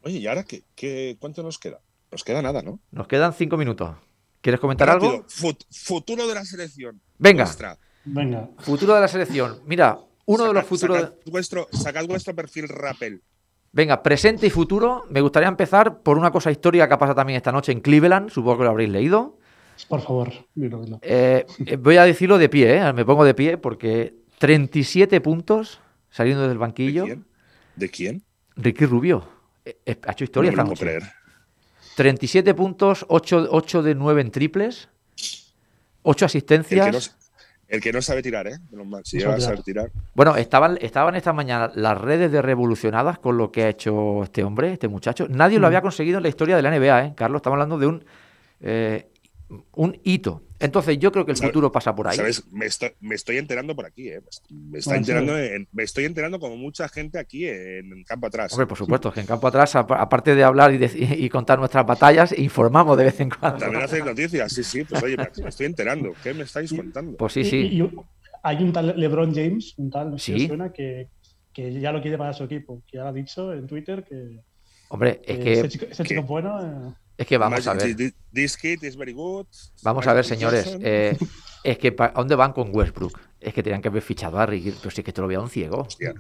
[0.02, 1.80] Oye, ¿y ahora qué, qué, cuánto nos queda?
[2.10, 2.78] Nos queda nada, ¿no?
[2.92, 3.94] Nos quedan cinco minutos.
[4.40, 5.24] ¿Quieres comentar Rápido, algo?
[5.26, 7.00] fut- futuro de la selección.
[7.18, 7.44] Venga.
[7.44, 7.76] Nuestra.
[8.04, 8.48] Venga.
[8.58, 9.60] Futuro de la selección.
[9.66, 10.98] Mira, uno de los futuros.
[11.00, 13.22] Sacad vuestro, sacad vuestro perfil Rappel.
[13.72, 15.04] Venga, presente y futuro.
[15.10, 18.30] Me gustaría empezar por una cosa histórica que ha pasado también esta noche en Cleveland.
[18.30, 19.38] Supongo que lo habréis leído.
[19.88, 20.98] Por favor, dilo, dilo.
[21.02, 22.92] Eh, eh, voy a decirlo de pie, ¿eh?
[22.92, 27.04] me pongo de pie porque 37 puntos saliendo del ¿De banquillo.
[27.04, 27.24] quién?
[27.76, 28.22] ¿De quién?
[28.56, 29.28] Ricky Rubio.
[29.64, 31.02] Eh, ha hecho historia no me lo puedo creer.
[31.96, 34.88] 37 puntos, 8, de 9 en triples,
[36.02, 36.86] 8 El asistencias.
[36.86, 36.98] que, no,
[37.68, 38.58] el que no sabe tirar, ¿eh?
[39.04, 39.90] Si No sabe saber tirar.
[40.14, 44.44] Bueno, estaban, estaban esta mañana las redes de revolucionadas con lo que ha hecho este
[44.44, 45.26] hombre, este muchacho.
[45.28, 45.68] Nadie lo Mm.
[45.68, 47.12] había conseguido en la historia de la NBA, ¿eh?
[47.16, 48.04] Carlos, estamos hablando de un,
[48.60, 49.08] eh,
[49.72, 50.42] un hito.
[50.58, 52.16] Entonces yo creo que el ¿Sabe- futuro pasa por ahí.
[52.16, 52.50] ¿Sabes?
[52.50, 54.20] Me estoy, me estoy enterando por aquí, ¿eh?
[54.50, 55.00] Me, está Ah,
[55.72, 58.52] me estoy enterando como mucha gente aquí en, en campo atrás.
[58.52, 61.58] Hombre, por supuesto, que en campo atrás, apa- aparte de hablar y, de- y contar
[61.58, 63.58] nuestras batallas, informamos de vez en cuando.
[63.58, 64.84] También hacéis noticias, sí, sí.
[64.84, 66.12] Pues oye, me, me estoy enterando.
[66.22, 67.16] ¿Qué me estáis contando?
[67.18, 67.56] Pues sí, sí.
[67.72, 67.90] y- y
[68.42, 71.08] hay un tal LeBron James, un tal, no sé si suena, que,
[71.52, 74.40] que ya lo quiere para su equipo, que ya ha dicho en Twitter que,
[74.88, 76.60] Hombre, es que ese chico, ese chico bueno.
[76.90, 77.96] eh, es que vamos a ver.
[77.96, 79.46] thi- This kid is very good.
[79.82, 80.76] Vamos a ver, señores.
[80.80, 81.16] Eh,
[81.64, 83.18] es que, ¿a dónde van con Westbrook?
[83.40, 85.40] Es que tenían que haber fichado a Ricky, pero si es que te lo veía
[85.40, 85.82] un ciego.
[85.82, 86.14] Hostia.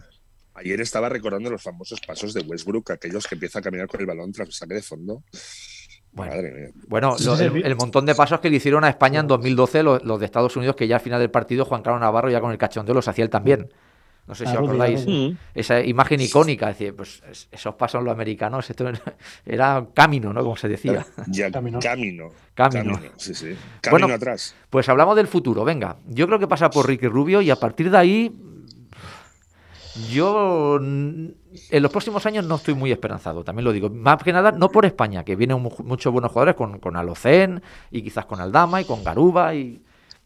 [0.54, 4.06] Ayer estaba recordando los famosos pasos de Westbrook, aquellos que empieza a caminar con el
[4.06, 5.22] balón tras el saque de fondo.
[6.12, 6.32] Bueno.
[6.32, 6.70] Madre mía.
[6.88, 7.60] Bueno, Sí, lo- sí, el, sí.
[7.62, 10.56] el montón de pasos que le hicieron a España en 2012 los, los de Estados
[10.56, 13.06] Unidos, que ya al final del partido Juan Carlos Navarro ya con el cachondeo los
[13.06, 13.70] hacía él también.
[14.26, 15.04] No sé si os acordáis.
[15.04, 15.36] Rudy.
[15.54, 18.88] Esa imagen icónica, es decir, pues es- esos pasos los americanos, esto
[19.46, 20.42] era- camino, ¿no?
[20.42, 21.06] Como se decía.
[21.28, 21.78] Ya, Camino.
[21.80, 22.30] camino.
[22.54, 22.98] Camino.
[23.16, 23.54] Sí, sí.
[23.80, 24.54] Camino Bueno, atrás.
[24.68, 25.96] Pues hablamos del futuro, venga.
[26.08, 28.32] Yo creo que pasa por Ricky Rubio y a partir de ahí
[30.12, 31.26] yo mm,
[31.70, 33.88] en los próximos años no estoy muy esperanzado, también lo digo.
[33.88, 37.62] Más que nada, no por España, que vienen mu- muchos buenos jugadores con, con Alocén
[37.90, 39.80] y quizás con Aldama y con Garuba y,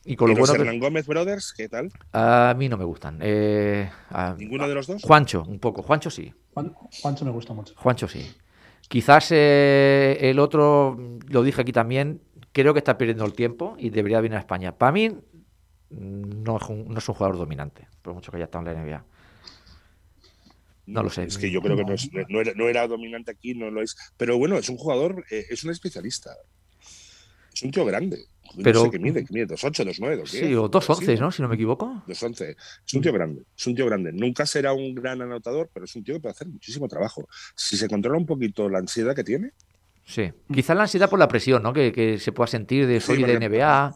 [0.05, 1.91] y con ¿Y lo los bueno que- Hernán Gómez Brothers, qué tal?
[2.13, 3.19] A mí no me gustan.
[3.21, 5.03] Eh, a- ¿Ninguno de los dos?
[5.03, 5.83] Juancho, un poco.
[5.83, 6.33] Juancho sí.
[6.55, 6.73] Juan-
[7.03, 7.75] Juancho me gusta mucho.
[7.77, 8.31] Juancho sí.
[8.89, 10.99] Quizás eh, el otro,
[11.29, 12.21] lo dije aquí también,
[12.53, 14.77] creo que está perdiendo el tiempo y debería venir a España.
[14.77, 15.17] Para mí
[15.91, 18.81] no es un, no es un jugador dominante, por mucho que haya estado en la
[18.83, 19.05] NBA.
[20.87, 21.23] No lo sé.
[21.25, 23.81] Es que yo creo que no, es- no era, no era dominante aquí, no lo
[23.83, 23.97] es.
[24.17, 26.35] Pero bueno, es un jugador, eh, es un especialista.
[27.55, 28.25] Es un tío grande.
[28.63, 30.27] Pero- no sé qué mide, que mide 2'8, 2'9, 2'10.
[30.49, 31.31] Sí, o 2-11, ¿no?
[31.31, 32.03] Si no me equivoco.
[32.07, 32.57] 2'11.
[32.87, 34.13] Es un tío grande, es un tío grande.
[34.13, 37.29] Nunca será un gran anotador, pero es un tío que puede hacer muchísimo trabajo.
[37.55, 39.53] Si se controla un poquito la ansiedad que tiene,
[40.03, 40.29] Sí.
[40.53, 41.73] Quizás la ansiedad por la presión, ¿no?
[41.73, 43.95] Que, que se pueda sentir de Sí, soy de porque- NBA.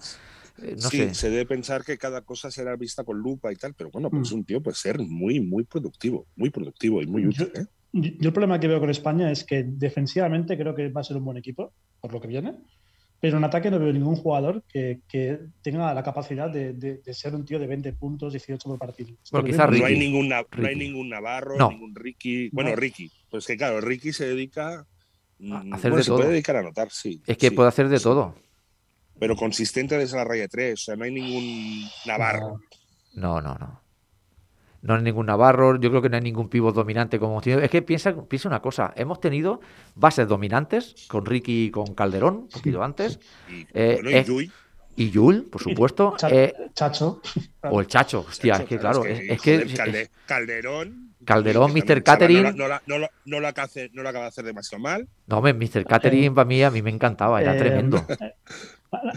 [0.63, 1.15] eh, no sí, sé.
[1.15, 4.21] se debe pensar que cada cosa será vista con lupa y tal, pero bueno, pues
[4.21, 4.25] Mm.
[4.25, 7.51] es un tío puede ser muy, muy productivo, muy productivo y muy útil.
[7.57, 7.65] ¿eh?
[7.93, 11.05] Yo, yo el problema que veo con España es que defensivamente creo que va a
[11.05, 12.55] ser un buen equipo, por lo que viene,
[13.25, 17.15] pero en ataque no veo ningún jugador que, que tenga la capacidad de, de- de
[17.15, 19.17] ser un tío de 20 puntos, 18 por partido.
[19.33, 21.71] Bueno, quizás No hay, ningún, no hay ningún Navarro, No.
[21.71, 22.51] ningún Ricky.
[22.53, 22.77] Bueno, No.
[22.77, 23.11] Ricky.
[23.31, 24.87] Pues que claro, Ricky se dedica.
[25.39, 26.19] mm, hacer bueno, de se todo.
[26.19, 27.23] puede dedicar a anotar, sí.
[27.27, 28.05] Es que sí, puede hacer de sí.
[28.05, 28.35] todo.
[29.19, 30.83] Pero consistente desde la raya de tres.
[30.83, 32.61] O sea, no hay ningún Navarro.
[33.15, 33.81] No, no, no.
[34.87, 37.63] No hay ningún Navarro, yo creo que no hay ningún pivot dominante como hemos tenido.
[37.63, 39.61] Es que piensa, piensa una cosa, hemos tenido
[39.95, 43.19] bases dominantes con Ricky y con Calderón, un poquito antes,
[43.49, 44.53] Y, Eh, bueno, eh, y Yui.
[44.97, 47.23] y Yul, por supuesto, eh, Chacho.
[47.63, 51.15] o el Chacho, hostia, es que claro, es, es que joder, Calde- Calderón.
[51.25, 52.03] Calderón, Mr.
[52.03, 52.43] Catering.
[52.43, 54.29] No, la- no, la- no, la- no lo acaba de hacer- no lo acaba de
[54.29, 55.09] hacer demasiado mal.
[55.27, 55.87] no, hombre, Mr.
[55.87, 58.05] Catering para mí, a mí me encantaba, era Eh, tremendo.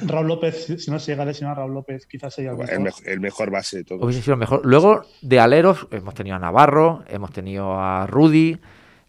[0.06, 3.08] Raúl López, si- no se llega a lesionar Raúl López, quizás sería el El, mejor.
[3.08, 4.04] el mejor base de todos.
[4.04, 4.62] Hubiese sido mejor.
[4.66, 8.58] Luego, de aleros, hemos tenido a Navarro, hemos tenido a Rudy,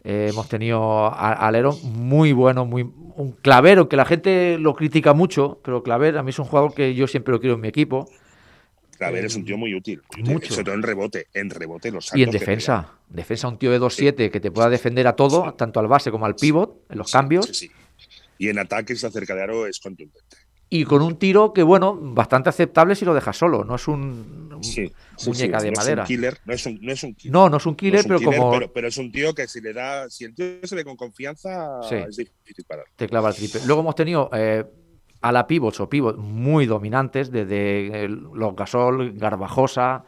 [0.05, 4.75] eh, hemos tenido a a aleros muy bueno, muy un clavero que la gente lo
[4.75, 7.61] critica mucho, pero Claver a mí es un jugador que yo siempre lo quiero en
[7.61, 8.09] mi equipo.
[8.97, 10.03] Claver es un tío muy útil.
[10.13, 10.53] muy útil, Mucho.
[10.55, 11.27] Sobre todo en rebote.
[11.35, 12.95] En rebote, los Y en defensa.
[13.09, 16.27] Defensa, un tío de 2-7 que te pueda defender a todo, tanto al base como
[16.27, 17.47] al pivot, en los Sí, cambios.
[17.47, 17.71] sí, sí.
[18.39, 20.37] Y en ataques la cerca de aro es contundente.
[20.71, 23.65] Y con un tiro que, bueno, bastante aceptable si lo dejas solo.
[23.65, 25.67] No es un, un Sí, sí, muñeca sí.
[25.67, 26.03] de no madera.
[26.05, 27.33] Es un killer, no es un, no es un killer.
[27.33, 29.11] No, no es un No killer, es un pero killer, como pero, pero es un
[29.11, 32.85] tío que si le da, si el tío se ve con confianza, es difícil parar.
[32.97, 33.61] te clava el triple.
[33.67, 34.65] Luego hemos tenido eh,
[35.23, 40.05] a la pivots o pivots muy dominantes, desde eh, los Gasol, Garbajosa.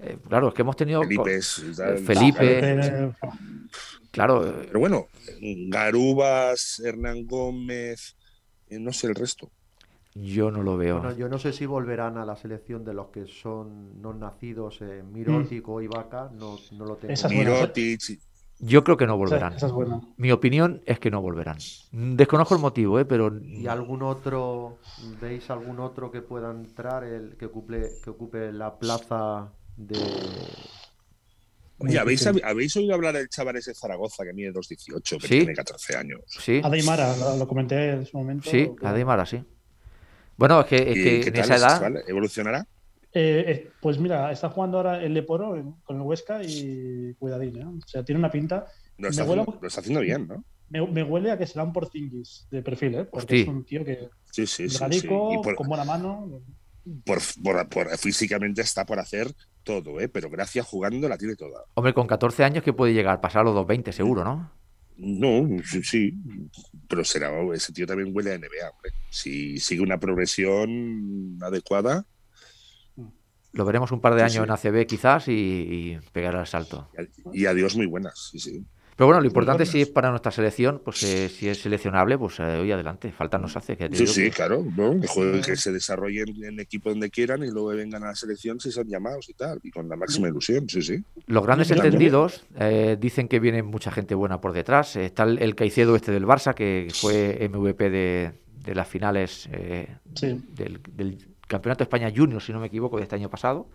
[0.00, 1.02] eh, claro, es que hemos tenido.
[1.02, 3.12] Felipe, eh, Felipe.
[4.10, 5.06] Claro, Pero bueno,
[5.40, 8.16] Garubas, Hernán Gómez,
[8.70, 9.50] no sé el resto.
[10.14, 11.00] Yo no lo veo.
[11.00, 14.80] Bueno, yo no sé si volverán a la selección de los que son no nacidos,
[14.80, 17.12] eh, Mirotic o Ibaka, no, no lo tengo.
[17.12, 17.50] Esa es buena.
[17.50, 18.00] Mirotic,
[18.60, 19.54] Yo creo que no volverán.
[19.54, 19.64] es.
[20.16, 21.58] Mi opinión es que no volverán.
[21.90, 23.04] Desconozco el motivo, ¿eh?
[23.04, 24.78] pero ¿Y algún otro,
[25.20, 29.98] veis algún otro que pueda entrar, el que ocupe, que ocupe la plaza de...
[31.78, 35.38] Oye, ¿habéis, ¿habéis oído hablar del chaval ese de Zaragoza que mide 2'18, que Sí.
[35.38, 36.20] tiene 14 años?
[36.28, 38.48] sí, Adaimara, lo, lo comenté en su momento.
[38.48, 39.44] sí, que- sí.
[40.36, 42.02] Bueno, es que, es ¿Y que qué en tal esa edad.
[42.08, 42.66] ¿Evolucionará?
[43.12, 47.56] Eh, eh, pues mira, está jugando ahora el Leporo en- con el Huesca y cuidadín,
[47.60, 47.64] ¿eh?
[47.66, 48.66] O sea, tiene una pinta.
[48.98, 50.44] Lo está, huele- haciendo, lo está haciendo bien, ¿no?
[50.70, 53.04] Me, me huele a que será un Porzingis de perfil, ¿eh?
[53.04, 54.76] Porque es un tío que Sí, sí, sí.
[54.90, 55.06] sí.
[55.06, 56.40] Y por, con buena mano.
[57.06, 59.28] por- por- por- físicamente está por hacer
[59.62, 60.08] todo, ¿eh?
[60.08, 61.62] Pero gracias jugando la tiene toda.
[61.74, 64.50] Hombre, con 14 años que puede llegar, pasar a los 220 seguro, ¿no?
[64.96, 66.14] No, sí, sí,
[66.88, 68.92] pero será ese tío también huele a NBA, hombre.
[69.10, 72.06] Si sigue una progresión adecuada,
[73.52, 74.68] Lo veremos un par de Sí, años sí.
[74.68, 76.88] en ACB quizás y, y pegará el salto.
[77.32, 78.64] y adiós muy buenas, sí, sí.
[78.96, 82.38] Pero bueno, lo importante si es para nuestra selección, pues eh, si es seleccionable, pues
[82.38, 83.10] eh, hoy adelante.
[83.10, 83.76] Falta nos hace.
[83.76, 85.00] Que Sí, sí, que- claro, ¿no?
[85.00, 88.70] que, que se desarrollen en equipo donde quieran y luego vengan a la selección si
[88.70, 91.02] son llamados y tal, y con la máxima ilusión, sí, sí.
[91.26, 94.94] Los grandes entendidos eh, dicen que viene mucha gente buena por detrás.
[94.96, 98.32] Eh, Está el, el Caicedo este del Barça, que fue MVP de,
[98.64, 100.40] de las finales eh, Sí.
[100.54, 101.18] del, del
[101.48, 103.68] Campeonato de España Junior, si no me equivoco, de este año pasado.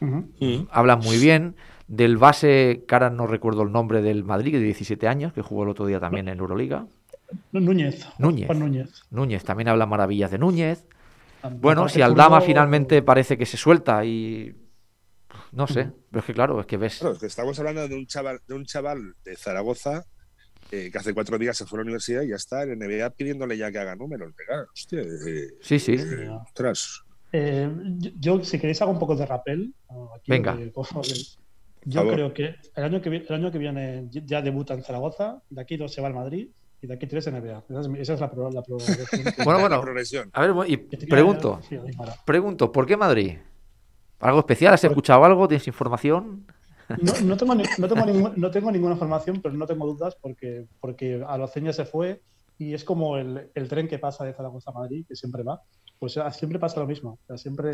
[0.00, 0.66] Ujú.
[0.70, 1.54] Hablan muy bien.
[1.92, 5.68] Del base, cara no recuerdo el nombre del Madrid, de 17 años, que jugó el
[5.68, 6.86] otro día también en Euroliga.
[7.52, 8.06] Núñez.
[8.18, 8.46] Núñez.
[8.46, 9.02] Juan Núñez.
[9.10, 10.86] Núñez, también habla maravillas de Núñez.
[11.60, 14.56] Bueno, si Aldama zurdo- finalmente parece que se suelta y...
[15.52, 16.96] No sé, pero es que claro, es que ves...
[16.98, 20.06] Claro, es que estamos hablando de un chaval, de un chaval de Zaragoza
[20.70, 23.10] eh, que hace cuatro días se fue a la universidad y ya está en NBA
[23.10, 24.32] pidiéndole ya que haga números.
[24.72, 25.92] Hostia, eh, Sí, sí.
[25.98, 27.02] eh, ostras.
[27.32, 27.68] Eh,
[28.18, 29.74] yo, si queréis, hago un poco de rappel.
[29.90, 30.14] ¿no?
[30.14, 30.54] Aquí Venga.
[30.56, 30.72] de.
[31.84, 35.42] Yo creo que el año que, vi- el año que viene ya debuta en Zaragoza,
[35.50, 36.48] de aquí dos se va al Madrid
[36.80, 37.64] y de aquí tres en NBA.
[37.68, 39.06] Esa es, mi- esa es la, pro- la progresión
[39.36, 40.30] que- Bueno, La bueno, progresión.
[40.32, 40.76] a ver, y
[41.06, 41.60] pregunto,
[42.24, 43.38] pregunto, ¿por qué Madrid?
[44.20, 44.74] ¿Algo especial?
[44.74, 45.48] ¿Has escuchado algo?
[45.48, 46.46] ¿Tienes información?
[47.00, 50.16] No, no tengo, ni- no, tengo ningún- no tengo ninguna información, pero no tengo dudas
[50.20, 52.22] porque, porque a los se fue
[52.58, 55.60] y es como el, el tren que pasa de Zaragoza a Madrid, que siempre va.
[55.98, 57.18] Pues ah, siempre pasa lo mismo.
[57.22, 57.72] O sea, siempre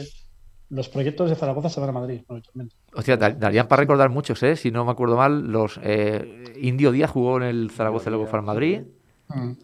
[0.71, 2.75] los proyectos de Zaragoza se van a Madrid, habitualmente.
[2.95, 4.57] Hostia, da- darían para recordar muchos, ¿eh?
[4.57, 8.27] Si no me acuerdo mal, los eh, Indio Díaz jugó en el Zaragoza y luego
[8.27, 8.83] fue al Madrid.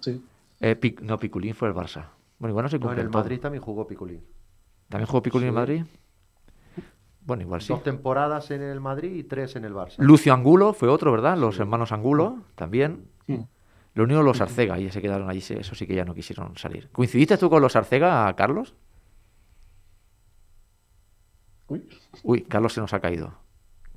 [0.01, 0.23] Sí.
[0.61, 2.07] Eh, Pic- no, Piculín fue el Barça.
[2.39, 3.23] Bueno, igual no se No, en cumple el todo.
[3.23, 4.23] Madrid también jugó Piculín.
[4.89, 5.57] ¿También jugó Piculín en Sí.
[5.57, 5.85] Madrid?
[7.27, 7.69] Bueno, igual sí.
[7.73, 9.95] Dos temporadas en el Madrid y tres en el Barça.
[9.99, 11.39] Lucio Angulo fue otro, ¿verdad?
[11.39, 13.07] Los hermanos Angulo también.
[13.27, 13.37] Mm.
[13.95, 16.91] Lo único los Arcega, y se quedaron allí, eso sí que ya no quisieron salir.
[16.91, 18.75] ¿Coincidiste tú con los Arcega, Carlos?
[21.69, 21.89] Uy.
[22.23, 23.35] Uy, Carlos se nos ha caído.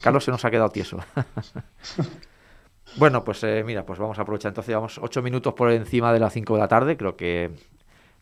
[0.02, 1.00] Carlos se nos ha quedado tieso.
[2.98, 4.50] bueno, pues eh, mira, pues vamos a aprovechar.
[4.50, 6.98] Entonces, vamos ocho minutos por encima de las 5 de la tarde.
[6.98, 7.52] Creo que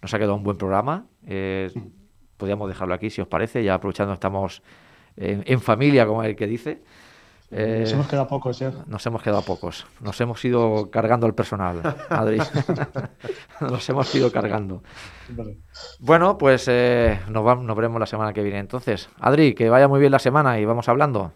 [0.01, 1.05] nos ha quedado un buen programa.
[1.27, 1.71] Eh,
[2.37, 3.63] podríamos dejarlo aquí, si os parece.
[3.63, 4.61] Ya aprovechando, estamos
[5.17, 6.81] en, en familia, como el que dice.
[7.57, 8.73] Eh, Nos hemos quedado pocos ya.
[8.85, 9.85] nos hemos quedado pocos.
[10.01, 12.37] Nos hemos ido cargando el personal, Adri.
[13.61, 14.83] nos hemos ido cargando.
[15.29, 15.59] Vale.
[15.99, 19.09] Bueno, pues eh, nos, vam- nos veremos la semana que viene entonces.
[19.19, 21.31] Adri, que vaya muy bien la semana y vamos hablando.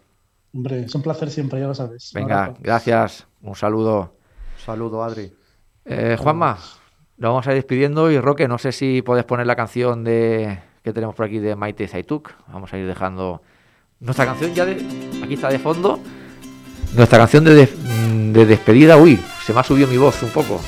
[0.53, 2.11] Hombre, es un placer siempre, ya lo sabes.
[2.13, 3.27] Un Venga, gracias.
[3.41, 4.13] Un saludo.
[4.57, 5.31] Saludo, Adri.
[5.85, 6.57] Eh, Juanma,
[7.17, 10.59] lo vamos a ir despidiendo y Roque, no sé si puedes poner la canción de
[10.83, 12.31] que tenemos por aquí de Maite Zaituk.
[12.47, 13.41] Vamos a ir dejando
[13.99, 14.73] nuestra canción ya de
[15.23, 15.99] aquí está de fondo.
[16.93, 18.97] Nuestra canción de, mm, de despedida.
[18.97, 20.61] Uy, se me ha subido mi voz un poco.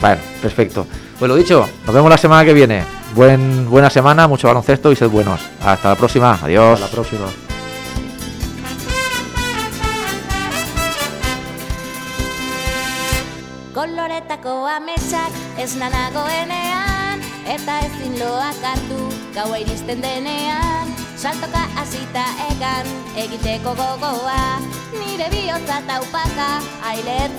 [0.00, 0.86] Bueno, perfecto.
[1.18, 2.84] Pues lo dicho, nos vemos la semana que viene.
[3.14, 5.40] Buen, buena semana, mucho baloncesto y sed buenos.
[5.62, 6.38] Hasta la próxima.
[6.42, 6.74] Adiós.
[6.74, 7.26] Hasta la próxima.
[13.74, 22.22] Koloretako ametsak ez nanagoenean Eta ezin loak hartu gaua iristen denean Saltoka hasita
[22.52, 22.84] egan
[23.16, 24.60] egiteko gogoa.
[24.92, 26.48] Nire bihotza taupaka
[26.90, 27.34] ailetzen